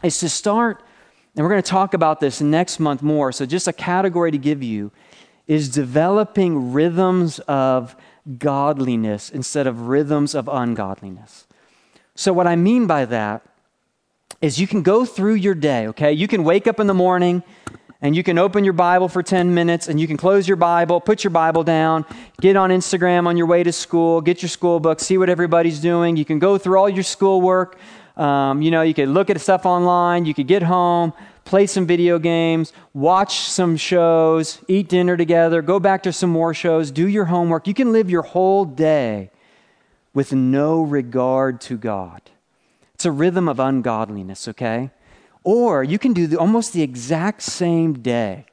is 0.02 0.18
to 0.18 0.28
start, 0.28 0.82
and 1.34 1.42
we're 1.42 1.50
going 1.50 1.62
to 1.62 1.70
talk 1.70 1.94
about 1.94 2.20
this 2.20 2.42
next 2.42 2.78
month 2.78 3.02
more. 3.02 3.32
So, 3.32 3.46
just 3.46 3.66
a 3.66 3.72
category 3.72 4.30
to 4.30 4.38
give 4.38 4.62
you 4.62 4.92
is 5.50 5.68
developing 5.68 6.72
rhythms 6.72 7.40
of 7.40 7.96
godliness 8.38 9.30
instead 9.30 9.66
of 9.66 9.88
rhythms 9.88 10.32
of 10.32 10.48
ungodliness. 10.48 11.48
So, 12.14 12.32
what 12.32 12.46
I 12.46 12.54
mean 12.54 12.86
by 12.86 13.04
that 13.06 13.42
is 14.40 14.60
you 14.60 14.68
can 14.68 14.82
go 14.82 15.04
through 15.04 15.34
your 15.34 15.56
day, 15.56 15.88
okay? 15.88 16.12
You 16.12 16.28
can 16.28 16.44
wake 16.44 16.68
up 16.68 16.78
in 16.78 16.86
the 16.86 16.94
morning 16.94 17.42
and 18.00 18.14
you 18.14 18.22
can 18.22 18.38
open 18.38 18.62
your 18.62 18.74
Bible 18.74 19.08
for 19.08 19.24
10 19.24 19.52
minutes 19.52 19.88
and 19.88 19.98
you 20.00 20.06
can 20.06 20.16
close 20.16 20.46
your 20.46 20.56
Bible, 20.56 21.00
put 21.00 21.24
your 21.24 21.32
Bible 21.32 21.64
down, 21.64 22.06
get 22.40 22.54
on 22.54 22.70
Instagram 22.70 23.26
on 23.26 23.36
your 23.36 23.48
way 23.48 23.64
to 23.64 23.72
school, 23.72 24.20
get 24.20 24.42
your 24.42 24.48
school 24.48 24.78
book, 24.78 25.00
see 25.00 25.18
what 25.18 25.28
everybody's 25.28 25.80
doing. 25.80 26.16
You 26.16 26.24
can 26.24 26.38
go 26.38 26.58
through 26.58 26.78
all 26.78 26.88
your 26.88 27.02
schoolwork. 27.02 27.76
Um, 28.16 28.62
you 28.62 28.70
know, 28.70 28.82
you 28.82 28.94
could 28.94 29.08
look 29.08 29.30
at 29.30 29.40
stuff 29.40 29.66
online, 29.66 30.26
you 30.26 30.34
could 30.34 30.46
get 30.46 30.62
home, 30.62 31.12
play 31.50 31.66
some 31.66 31.84
video 31.84 32.16
games, 32.20 32.72
watch 32.94 33.40
some 33.40 33.76
shows, 33.76 34.60
eat 34.68 34.88
dinner 34.88 35.16
together, 35.16 35.60
go 35.60 35.80
back 35.80 36.04
to 36.04 36.12
some 36.12 36.30
more 36.30 36.54
shows, 36.54 36.92
do 36.92 37.08
your 37.08 37.24
homework. 37.24 37.66
You 37.66 37.74
can 37.74 37.90
live 37.90 38.08
your 38.08 38.22
whole 38.22 38.64
day 38.64 39.32
with 40.14 40.32
no 40.32 40.80
regard 40.80 41.60
to 41.62 41.76
God. 41.76 42.22
It's 42.94 43.04
a 43.04 43.10
rhythm 43.10 43.48
of 43.48 43.58
ungodliness, 43.58 44.46
okay? 44.46 44.90
Or 45.42 45.82
you 45.82 45.98
can 45.98 46.12
do 46.12 46.28
the, 46.28 46.38
almost 46.38 46.72
the 46.72 46.82
exact 46.82 47.42
same 47.42 47.94
day. 47.94 48.46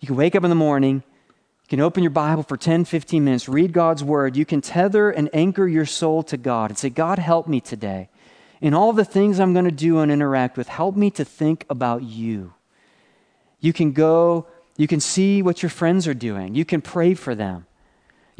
You 0.00 0.06
can 0.06 0.16
wake 0.16 0.36
up 0.36 0.44
in 0.44 0.50
the 0.50 0.54
morning, 0.56 0.96
you 0.96 1.68
can 1.68 1.80
open 1.80 2.02
your 2.02 2.10
Bible 2.10 2.42
for 2.42 2.58
10, 2.58 2.84
15 2.84 3.24
minutes, 3.24 3.48
read 3.48 3.72
God's 3.72 4.04
word. 4.04 4.36
You 4.36 4.44
can 4.44 4.60
tether 4.60 5.08
and 5.08 5.30
anchor 5.32 5.66
your 5.66 5.86
soul 5.86 6.22
to 6.24 6.36
God 6.36 6.70
and 6.70 6.76
say, 6.76 6.90
God, 6.90 7.18
help 7.18 7.48
me 7.48 7.62
today. 7.62 8.10
In 8.60 8.74
all 8.74 8.92
the 8.92 9.04
things 9.04 9.40
I'm 9.40 9.52
going 9.52 9.64
to 9.64 9.70
do 9.70 10.00
and 10.00 10.12
interact 10.12 10.56
with, 10.56 10.68
help 10.68 10.96
me 10.96 11.10
to 11.12 11.24
think 11.24 11.64
about 11.70 12.02
you. 12.02 12.52
You 13.60 13.72
can 13.72 13.92
go, 13.92 14.46
you 14.76 14.86
can 14.86 15.00
see 15.00 15.42
what 15.42 15.62
your 15.62 15.70
friends 15.70 16.06
are 16.06 16.14
doing, 16.14 16.54
you 16.54 16.64
can 16.64 16.80
pray 16.80 17.14
for 17.14 17.34
them. 17.34 17.66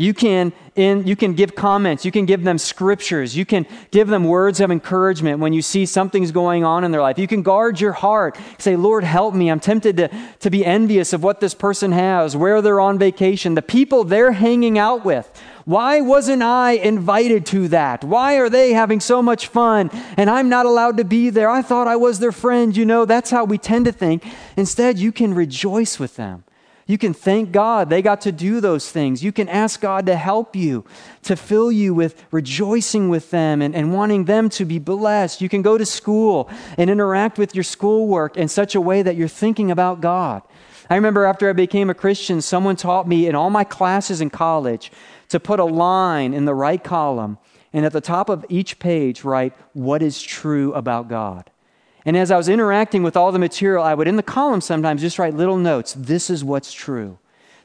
You 0.01 0.15
can, 0.15 0.55
in, 0.77 1.07
you 1.07 1.15
can 1.15 1.35
give 1.35 1.55
comments. 1.55 2.07
You 2.07 2.11
can 2.11 2.25
give 2.25 2.43
them 2.43 2.57
scriptures. 2.57 3.37
You 3.37 3.45
can 3.45 3.67
give 3.91 4.09
them 4.09 4.25
words 4.25 4.59
of 4.61 4.71
encouragement 4.71 5.41
when 5.41 5.53
you 5.53 5.61
see 5.61 5.85
something's 5.85 6.33
going 6.33 6.65
on 6.65 6.85
in 6.85 6.91
their 6.91 7.03
life. 7.03 7.19
You 7.19 7.27
can 7.27 7.43
guard 7.43 7.83
your 7.83 7.93
heart. 7.93 8.39
Say, 8.57 8.77
Lord, 8.77 9.05
help 9.05 9.35
me. 9.35 9.51
I'm 9.51 9.61
tempted 9.61 9.99
to, 9.99 10.11
to 10.39 10.49
be 10.49 10.65
envious 10.65 11.13
of 11.13 11.23
what 11.23 11.41
this 11.41 11.53
person 11.53 11.93
has, 11.93 12.35
where 12.35 12.63
they're 12.63 12.81
on 12.81 12.99
vacation, 12.99 13.55
the 13.55 13.61
people 13.61 14.05
they're 14.05 14.33
hanging 14.33 14.79
out 14.79 15.05
with. 15.05 15.31
Why 15.71 16.01
wasn't 16.01 16.43
I 16.43 16.73
invited 16.73 17.47
to 17.47 17.69
that? 17.69 18.03
Why 18.03 18.39
are 18.39 18.51
they 18.51 18.73
having 18.73 18.99
so 18.99 19.23
much 19.23 19.47
fun 19.47 19.89
and 20.17 20.29
I'm 20.29 20.49
not 20.49 20.67
allowed 20.67 20.97
to 20.97 21.05
be 21.05 21.31
there? 21.31 21.49
I 21.49 21.63
thought 21.63 21.87
I 21.87 21.95
was 21.95 22.19
their 22.19 22.33
friend. 22.33 22.77
You 22.77 22.85
know, 22.85 23.05
that's 23.05 23.31
how 23.31 23.45
we 23.45 23.57
tend 23.57 23.85
to 23.85 23.93
think. 23.93 24.25
Instead, 24.57 24.99
you 24.99 25.13
can 25.13 25.33
rejoice 25.33 26.01
with 26.01 26.17
them. 26.17 26.43
You 26.89 26.99
can 26.99 27.15
thank 27.15 27.53
God 27.53 27.89
they 27.89 28.03
got 28.03 28.21
to 28.23 28.33
do 28.33 28.61
those 28.61 28.91
things. 28.91 29.23
You 29.23 29.31
can 29.31 29.49
ask 29.49 29.81
God 29.81 30.07
to 30.07 30.17
help 30.17 30.57
you, 30.57 30.85
to 31.23 31.37
fill 31.37 31.71
you 31.71 31.95
with 31.95 32.21
rejoicing 32.33 33.09
with 33.09 33.31
them 33.31 33.63
and, 33.63 33.73
and 33.73 33.95
wanting 33.95 34.25
them 34.25 34.49
to 34.49 34.65
be 34.65 34.81
blessed. 34.81 35.41
You 35.41 35.49
can 35.49 35.63
go 35.63 35.79
to 35.79 35.87
school 35.87 36.51
and 36.79 36.91
interact 36.91 37.39
with 37.39 37.55
your 37.55 37.63
schoolwork 37.63 38.37
in 38.37 38.49
such 38.49 38.75
a 38.75 38.81
way 38.81 39.03
that 39.03 39.15
you're 39.15 39.29
thinking 39.29 39.71
about 39.71 40.01
God. 40.01 40.43
I 40.91 40.97
remember 40.97 41.27
after 41.27 41.49
I 41.49 41.53
became 41.53 41.89
a 41.89 41.95
Christian, 41.95 42.41
someone 42.41 42.75
taught 42.75 43.07
me 43.07 43.29
in 43.29 43.37
all 43.37 43.51
my 43.51 43.63
classes 43.63 44.21
in 44.21 44.31
college 44.31 44.91
to 45.31 45.41
put 45.41 45.59
a 45.59 45.65
line 45.65 46.35
in 46.35 46.45
the 46.45 46.55
right 46.55 46.83
column 46.83 47.39
and 47.73 47.87
at 47.87 47.93
the 47.93 48.01
top 48.01 48.29
of 48.29 48.45
each 48.49 48.79
page 48.79 49.25
write 49.25 49.55
what 49.73 50.03
is 50.03 50.21
true 50.21 50.73
about 50.75 51.09
God. 51.09 51.51
And 52.05 52.17
as 52.17 52.31
I 52.31 52.37
was 52.37 52.49
interacting 52.49 53.03
with 53.03 53.17
all 53.17 53.31
the 53.33 53.39
material, 53.39 53.85
I 53.85 53.95
would 53.95 54.09
in 54.09 54.17
the 54.17 54.23
column 54.23 54.61
sometimes 54.61 55.01
just 55.01 55.19
write 55.19 55.35
little 55.35 55.57
notes. 55.57 55.95
This 55.97 56.31
is 56.31 56.43
what's 56.43 56.73
true. 56.73 57.19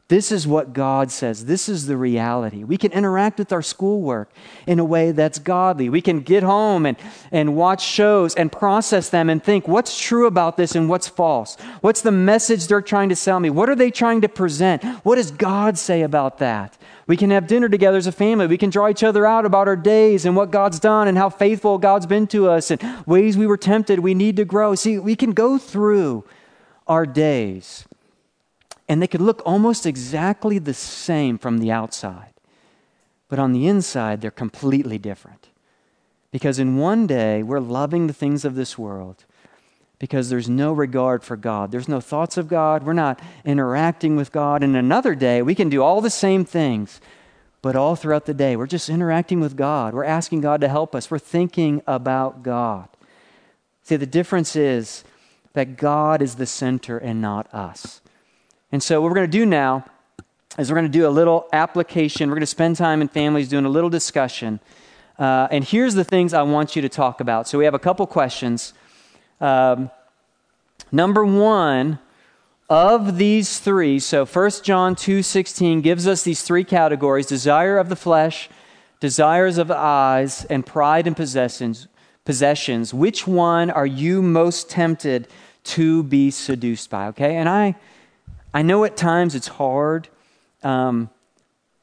This 0.08 0.32
is 0.32 0.46
what 0.46 0.74
God 0.74 1.10
says. 1.10 1.46
This 1.46 1.68
is 1.68 1.88
the 1.88 1.98
reality. 1.98 2.64
We 2.64 2.78
can 2.78 2.92
interact 2.92 3.40
with 3.40 3.52
our 3.52 3.64
schoolwork 3.64 4.30
in 4.68 4.78
a 4.78 4.86
way 4.86 5.12
that's 5.12 5.40
godly. 5.40 5.90
We 5.90 6.02
can 6.02 6.20
get 6.20 6.44
home 6.44 6.86
and, 6.86 6.96
and 7.32 7.56
watch 7.56 7.84
shows 7.84 8.36
and 8.36 8.52
process 8.52 9.10
them 9.10 9.32
and 9.32 9.44
think 9.44 9.68
what's 9.68 10.00
true 10.00 10.28
about 10.28 10.58
this 10.58 10.76
and 10.76 10.88
what's 10.88 11.08
false. 11.08 11.58
What's 11.82 12.02
the 12.02 12.12
message 12.12 12.68
they're 12.68 12.84
trying 12.84 13.10
to 13.10 13.16
sell 13.16 13.40
me? 13.40 13.50
What 13.50 13.68
are 13.68 13.76
they 13.76 13.90
trying 13.90 14.22
to 14.22 14.30
present? 14.30 14.84
What 15.04 15.16
does 15.16 15.32
God 15.32 15.76
say 15.76 16.04
about 16.04 16.38
that? 16.38 16.78
We 17.08 17.18
can 17.18 17.32
have 17.32 17.48
dinner 17.48 17.68
together 17.68 17.98
as 17.98 18.06
a 18.06 18.12
family. 18.12 18.46
We 18.46 18.60
can 18.60 18.70
draw 18.70 18.90
each 18.90 19.04
other 19.04 19.26
out 19.26 19.44
about 19.44 19.68
our 19.68 19.76
days 19.76 20.24
and 20.24 20.36
what 20.36 20.52
God's 20.52 20.80
done 20.80 21.08
and 21.08 21.18
how 21.18 21.32
faithful 21.32 21.80
God's 21.80 22.06
been 22.06 22.28
to 22.28 22.48
us 22.48 22.70
and 22.70 22.80
ways 23.08 23.38
we 23.38 23.48
were 23.48 23.58
tempted. 23.58 24.00
We 24.02 24.14
need 24.14 24.36
to 24.36 24.46
grow. 24.46 24.76
See, 24.76 25.00
we 25.00 25.16
can 25.16 25.32
go 25.32 25.58
through 25.58 26.26
our 26.86 27.08
days 27.08 27.88
and 28.88 29.02
they 29.02 29.08
could 29.08 29.22
look 29.22 29.42
almost 29.46 29.86
exactly 29.86 30.60
the 30.60 30.74
same 30.74 31.38
from 31.38 31.58
the 31.58 31.72
outside. 31.72 32.34
But 33.28 33.40
on 33.40 33.54
the 33.54 33.68
inside, 33.68 34.22
they're 34.22 34.32
completely 34.32 34.98
different. 34.98 35.50
Because 36.32 36.60
in 36.60 36.78
one 36.78 37.08
day, 37.08 37.42
we're 37.44 37.60
loving 37.60 38.08
the 38.08 38.14
things 38.14 38.46
of 38.46 38.56
this 38.56 38.78
world 38.78 39.26
because 40.00 40.30
there's 40.30 40.50
no 40.50 40.74
regard 40.74 41.24
for 41.24 41.38
God. 41.38 41.72
There's 41.72 41.88
no 41.88 42.02
thoughts 42.02 42.38
of 42.38 42.48
God. 42.48 42.84
We're 42.84 42.94
not 42.94 43.20
interacting 43.46 44.16
with 44.16 44.32
God. 44.32 44.62
And 44.62 44.76
another 44.76 45.16
day, 45.16 45.42
we 45.42 45.56
can 45.56 45.70
do 45.70 45.82
all 45.82 46.02
the 46.02 46.10
same 46.10 46.46
things, 46.46 47.00
but 47.62 47.76
all 47.76 47.96
throughout 47.96 48.26
the 48.26 48.34
day, 48.34 48.56
we're 48.56 48.68
just 48.68 48.90
interacting 48.90 49.40
with 49.40 49.56
God. 49.56 49.94
We're 49.94 50.04
asking 50.04 50.42
God 50.42 50.62
to 50.62 50.68
help 50.68 50.94
us. 50.94 51.10
We're 51.10 51.20
thinking 51.20 51.82
about 51.88 52.44
God. 52.44 52.90
See, 53.84 53.96
the 53.96 54.06
difference 54.06 54.56
is 54.56 55.04
that 55.54 55.78
God 55.78 56.22
is 56.22 56.36
the 56.36 56.46
center 56.46 56.98
and 56.98 57.22
not 57.22 57.52
us. 57.54 58.02
And 58.76 58.84
so, 58.84 59.00
what 59.00 59.08
we're 59.08 59.16
going 59.16 59.32
to 59.32 59.38
do 59.38 59.46
now 59.46 59.86
is 60.60 60.70
we're 60.70 60.76
going 60.76 60.92
to 60.92 60.98
do 60.98 61.08
a 61.08 61.10
little 61.10 61.48
application. 61.54 62.28
We're 62.28 62.36
going 62.36 62.42
to 62.42 62.46
spend 62.46 62.76
time 62.76 63.02
in 63.02 63.08
families 63.08 63.48
doing 63.48 63.64
a 63.64 63.70
little 63.70 63.90
discussion. 63.90 64.60
Uh, 65.18 65.48
and 65.50 65.64
here's 65.64 65.94
the 65.94 66.04
things 66.04 66.34
I 66.34 66.42
want 66.42 66.76
you 66.76 66.82
to 66.82 66.90
talk 66.90 67.22
about. 67.22 67.48
So, 67.48 67.58
we 67.58 67.64
have 67.64 67.74
a 67.74 67.80
couple 67.80 68.06
questions. 68.06 68.74
Um, 69.40 69.92
number 70.92 71.24
one, 71.24 72.00
of 72.70 73.18
these 73.18 73.60
three, 73.60 73.98
so 73.98 74.26
1 74.26 74.66
John 74.66 74.94
2:16 74.94 75.80
gives 75.80 76.06
us 76.06 76.24
these 76.24 76.42
three 76.42 76.66
categories: 76.66 77.28
desire 77.28 77.78
of 77.78 77.88
the 77.88 77.96
flesh, 77.96 78.50
desires 79.00 79.58
of 79.58 79.70
the 79.70 79.78
eyes, 79.78 80.44
and 80.50 80.66
pride 80.66 81.08
and 81.08 81.16
possessions. 81.16 81.88
Possessions. 82.26 82.94
Which 82.94 83.26
one 83.26 83.72
are 83.72 83.88
you 83.88 84.22
most 84.22 84.70
tempted 84.70 85.30
to 85.64 86.04
be 86.04 86.30
seduced 86.30 86.90
by? 86.90 87.08
Okay, 87.08 87.38
and 87.38 87.48
I, 87.48 87.76
I 88.56 88.62
know 88.62 88.86
at 88.86 88.96
times 88.96 89.36
it's 89.36 89.50
hard 89.50 90.08
um, 90.64 91.10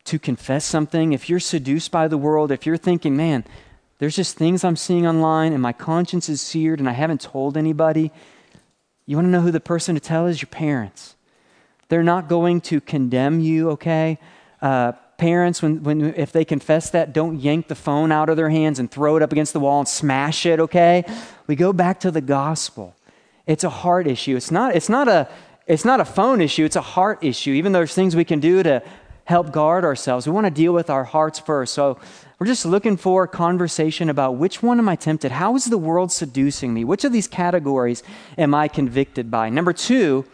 to 0.05 0.19
confess 0.19 0.65
something. 0.65 1.13
If 1.13 1.29
you're 1.29 1.39
seduced 1.39 1.91
by 1.91 2.09
the 2.09 2.17
world, 2.17 2.51
if 2.51 2.65
you're 2.65 2.79
thinking, 2.79 3.15
man, 3.15 3.45
there's 3.99 4.17
just 4.17 4.39
things 4.39 4.65
I'm 4.65 4.77
seeing 4.77 5.07
online 5.07 5.53
and 5.53 5.61
my 5.61 5.75
conscience 5.75 6.31
is 6.31 6.41
seared 6.41 6.79
and 6.81 6.89
I 6.89 6.93
haven't 6.93 7.21
told 7.21 7.59
anybody. 7.59 8.11
You 9.05 9.19
want 9.19 9.27
to 9.27 9.31
know 9.31 9.43
who 9.43 9.51
the 9.51 9.61
person 9.61 9.97
to 9.97 10.01
tell 10.01 10.27
is? 10.27 10.41
Your 10.41 10.49
parents. 10.49 11.15
They're 11.91 12.03
not 12.03 12.27
going 12.27 12.63
to 12.63 12.81
condemn 12.81 13.39
you, 13.41 13.73
okay? 13.73 14.19
Uh, 14.63 14.93
parents, 15.19 15.61
when, 15.61 15.83
when, 15.83 16.15
if 16.15 16.33
they 16.33 16.47
confess 16.47 16.89
that, 16.89 17.13
don't 17.13 17.39
yank 17.39 17.69
the 17.69 17.75
phone 17.75 18.11
out 18.11 18.31
of 18.31 18.39
their 18.39 18.49
hands 18.49 18.79
and 18.79 18.91
throw 18.91 19.17
it 19.17 19.23
up 19.23 19.31
against 19.31 19.53
the 19.53 19.61
wall 19.61 19.81
and 19.81 19.89
smash 19.89 20.47
it, 20.47 20.59
okay? 20.59 21.05
We 21.47 21.55
go 21.55 21.75
back 21.75 22.01
to 22.01 22.11
the 22.11 22.23
gospel. 22.23 22.97
It's 23.47 23.63
a 23.63 23.69
heart 23.69 24.07
issue. 24.07 24.37
It's 24.37 24.51
not, 24.51 24.75
it's 24.75 24.89
not, 24.89 25.07
a, 25.09 25.29
it's 25.66 25.85
not 25.85 26.01
a 26.01 26.05
phone 26.05 26.40
issue, 26.40 26.64
it's 26.64 26.77
a 26.77 26.81
heart 26.81 27.22
issue. 27.22 27.53
Even 27.53 27.72
though 27.72 27.81
there's 27.81 27.94
things 27.94 28.16
we 28.16 28.25
can 28.25 28.40
do 28.40 28.62
to 28.62 28.83
help 29.25 29.53
guard 29.53 29.85
ourselves, 29.85 30.27
we 30.27 30.33
want 30.33 30.46
to 30.46 30.51
deal 30.51 30.72
with 30.72 30.90
our 30.90 31.05
hearts 31.05 31.38
first. 31.38 31.75
So 31.75 31.98
we're 32.38 32.46
just 32.46 32.66
looking 32.66 32.96
for 32.96 33.25
a 33.25 33.29
conversation 33.29 34.09
about 34.09 34.37
which 34.37 34.62
one 34.62 34.79
am 34.79 34.89
I 34.89 34.97
tempted? 34.97 35.30
How 35.30 35.55
is 35.55 35.66
the 35.66 35.78
world 35.78 36.11
seducing 36.11 36.74
me? 36.74 36.84
Which 36.84 37.05
of 37.05 37.12
these 37.12 37.28
categories 37.28 38.03
am 38.37 38.55
I 38.55 38.66
convicted 38.66 39.30
by? 39.30 39.49
Number 39.49 39.72
two, 39.72 40.24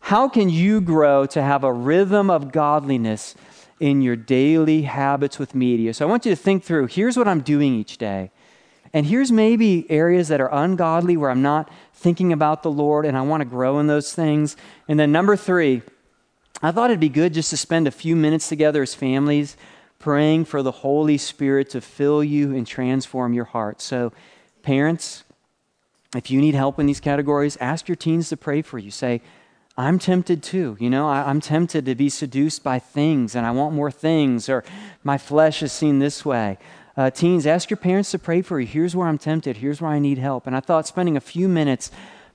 how 0.00 0.28
can 0.28 0.50
you 0.50 0.80
grow 0.80 1.26
to 1.26 1.42
have 1.42 1.64
a 1.64 1.72
rhythm 1.72 2.30
of 2.30 2.52
godliness 2.52 3.34
in 3.80 4.02
your 4.02 4.16
daily 4.16 4.82
habits 4.82 5.38
with 5.38 5.54
media? 5.54 5.94
So 5.94 6.06
I 6.06 6.10
want 6.10 6.26
you 6.26 6.32
to 6.32 6.36
think 6.36 6.62
through 6.62 6.86
here's 6.86 7.16
what 7.16 7.26
I'm 7.26 7.40
doing 7.40 7.74
each 7.74 7.96
day. 7.96 8.30
And 8.92 9.06
here's 9.06 9.32
maybe 9.32 9.90
areas 9.90 10.28
that 10.28 10.40
are 10.40 10.52
ungodly 10.52 11.16
where 11.16 11.30
I'm 11.30 11.42
not 11.42 11.70
thinking 11.96 12.32
about 12.32 12.62
the 12.62 12.70
Lord 12.70 13.06
and 13.06 13.16
I 13.16 13.22
want 13.22 13.40
to 13.40 13.46
grow 13.46 13.78
in 13.80 13.86
those 13.86 14.14
things. 14.14 14.56
And 14.86 15.00
then 15.00 15.10
number 15.10 15.34
three, 15.34 15.82
I 16.62 16.70
thought 16.70 16.90
it'd 16.90 17.00
be 17.00 17.08
good 17.08 17.34
just 17.34 17.50
to 17.50 17.56
spend 17.56 17.88
a 17.88 17.90
few 17.90 18.14
minutes 18.14 18.48
together 18.48 18.82
as 18.82 18.94
families 18.94 19.56
praying 19.98 20.44
for 20.44 20.62
the 20.62 20.70
Holy 20.70 21.18
Spirit 21.18 21.70
to 21.70 21.80
fill 21.80 22.22
you 22.22 22.54
and 22.54 22.66
transform 22.66 23.32
your 23.32 23.46
heart. 23.46 23.80
So, 23.80 24.12
parents, 24.62 25.24
if 26.14 26.30
you 26.30 26.40
need 26.40 26.54
help 26.54 26.78
in 26.78 26.86
these 26.86 27.00
categories, 27.00 27.56
ask 27.60 27.88
your 27.88 27.96
teens 27.96 28.28
to 28.28 28.36
pray 28.36 28.62
for 28.62 28.78
you. 28.78 28.90
Say, 28.90 29.22
I'm 29.76 29.98
tempted 29.98 30.42
too. 30.42 30.76
You 30.80 30.88
know, 30.88 31.08
I, 31.08 31.28
am 31.30 31.40
tempted 31.40 31.84
to 31.86 31.94
be 31.94 32.08
seduced 32.08 32.62
by 32.62 32.78
things 32.78 33.34
and 33.34 33.46
I 33.46 33.50
want 33.50 33.74
more 33.74 33.90
things, 33.90 34.48
or 34.48 34.64
my 35.02 35.18
flesh 35.18 35.62
is 35.62 35.72
seen 35.72 35.98
this 35.98 36.24
way. 36.24 36.58
Uh, 36.96 37.10
teens, 37.10 37.46
ask 37.46 37.68
your 37.68 37.76
parents 37.76 38.10
to 38.12 38.18
pray 38.18 38.42
for 38.42 38.58
you. 38.58 38.66
Here's 38.66 38.96
where 38.96 39.06
I'm 39.06 39.18
tempted. 39.18 39.58
Here's 39.58 39.80
where 39.80 39.90
I 39.90 39.98
need 39.98 40.18
help. 40.18 40.46
And 40.46 40.56
I 40.56 40.60
thought 40.60 40.86
spending 40.86 41.16
a 41.16 41.20
few 41.20 41.48
minutes 41.48 41.90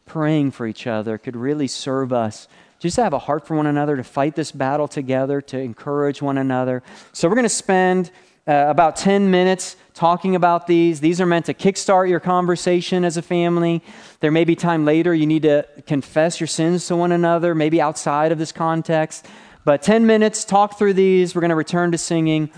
praying 0.06 0.52
for 0.52 0.68
each 0.68 0.86
other 0.86 1.18
could 1.18 1.36
really 1.36 1.68
serve 1.68 2.14
us 2.14 2.48
just 2.80 2.96
to 2.96 3.04
have 3.04 3.14
a 3.14 3.20
heart 3.20 3.48
for 3.48 3.56
one 3.56 3.68
another, 3.68 3.96
to 3.96 4.04
fight 4.04 4.36
this 4.36 4.52
battle 4.52 4.88
together, 4.88 5.40
to 5.40 5.58
encourage 5.58 6.22
one 6.22 6.38
another. 6.38 6.82
So 7.14 7.30
we're 7.30 7.36
going 7.36 7.44
to 7.44 7.50
spend 7.50 8.12
uh, 8.48 8.66
about 8.68 8.96
10 8.96 9.30
minutes 9.30 9.76
talking 9.94 10.36
about 10.36 10.66
these. 10.66 11.00
These 11.00 11.22
are 11.22 11.28
meant 11.28 11.46
to 11.46 11.54
kickstart 11.54 12.10
your 12.10 12.20
conversation 12.20 13.06
as 13.06 13.18
a 13.18 13.22
family. 13.22 13.84
There 14.20 14.32
may 14.32 14.46
be 14.46 14.56
time 14.56 14.84
later 14.84 15.14
you 15.14 15.28
need 15.28 15.44
to 15.44 15.68
confess 15.86 16.40
your 16.40 16.48
sins 16.48 16.88
to 16.88 16.96
one 16.96 17.12
another, 17.12 17.54
maybe 17.54 17.80
outside 17.80 18.32
of 18.32 18.40
this 18.40 18.52
context. 18.52 19.28
But 19.64 19.84
10 19.84 20.08
minutes, 20.08 20.44
talk 20.44 20.80
through 20.80 20.94
these. 20.94 21.36
We're 21.36 21.42
going 21.42 21.50
to 21.50 21.56
return 21.56 21.92
to 21.92 22.00
singing 22.00 22.50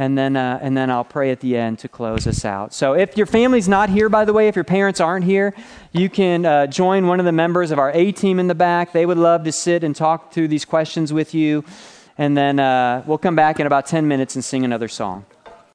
and 0.00 0.16
then, 0.16 0.34
uh, 0.34 0.58
and 0.62 0.74
then 0.74 0.90
I'll 0.90 1.04
pray 1.04 1.30
at 1.30 1.40
the 1.40 1.58
end 1.58 1.78
to 1.80 1.88
close 1.88 2.26
us 2.26 2.46
out. 2.46 2.72
So, 2.72 2.94
if 2.94 3.18
your 3.18 3.26
family's 3.26 3.68
not 3.68 3.90
here, 3.90 4.08
by 4.08 4.24
the 4.24 4.32
way, 4.32 4.48
if 4.48 4.56
your 4.56 4.64
parents 4.64 4.98
aren't 4.98 5.26
here, 5.26 5.52
you 5.92 6.08
can 6.08 6.46
uh, 6.46 6.66
join 6.68 7.06
one 7.06 7.20
of 7.20 7.26
the 7.26 7.32
members 7.32 7.70
of 7.70 7.78
our 7.78 7.92
A 7.92 8.10
team 8.10 8.40
in 8.40 8.46
the 8.46 8.54
back. 8.54 8.94
They 8.94 9.04
would 9.04 9.18
love 9.18 9.44
to 9.44 9.52
sit 9.52 9.84
and 9.84 9.94
talk 9.94 10.32
through 10.32 10.48
these 10.48 10.64
questions 10.64 11.12
with 11.12 11.34
you. 11.34 11.66
And 12.16 12.34
then 12.34 12.58
uh, 12.58 13.02
we'll 13.06 13.18
come 13.18 13.36
back 13.36 13.60
in 13.60 13.66
about 13.66 13.84
10 13.84 14.08
minutes 14.08 14.36
and 14.36 14.42
sing 14.42 14.64
another 14.64 14.88
song. 14.88 15.26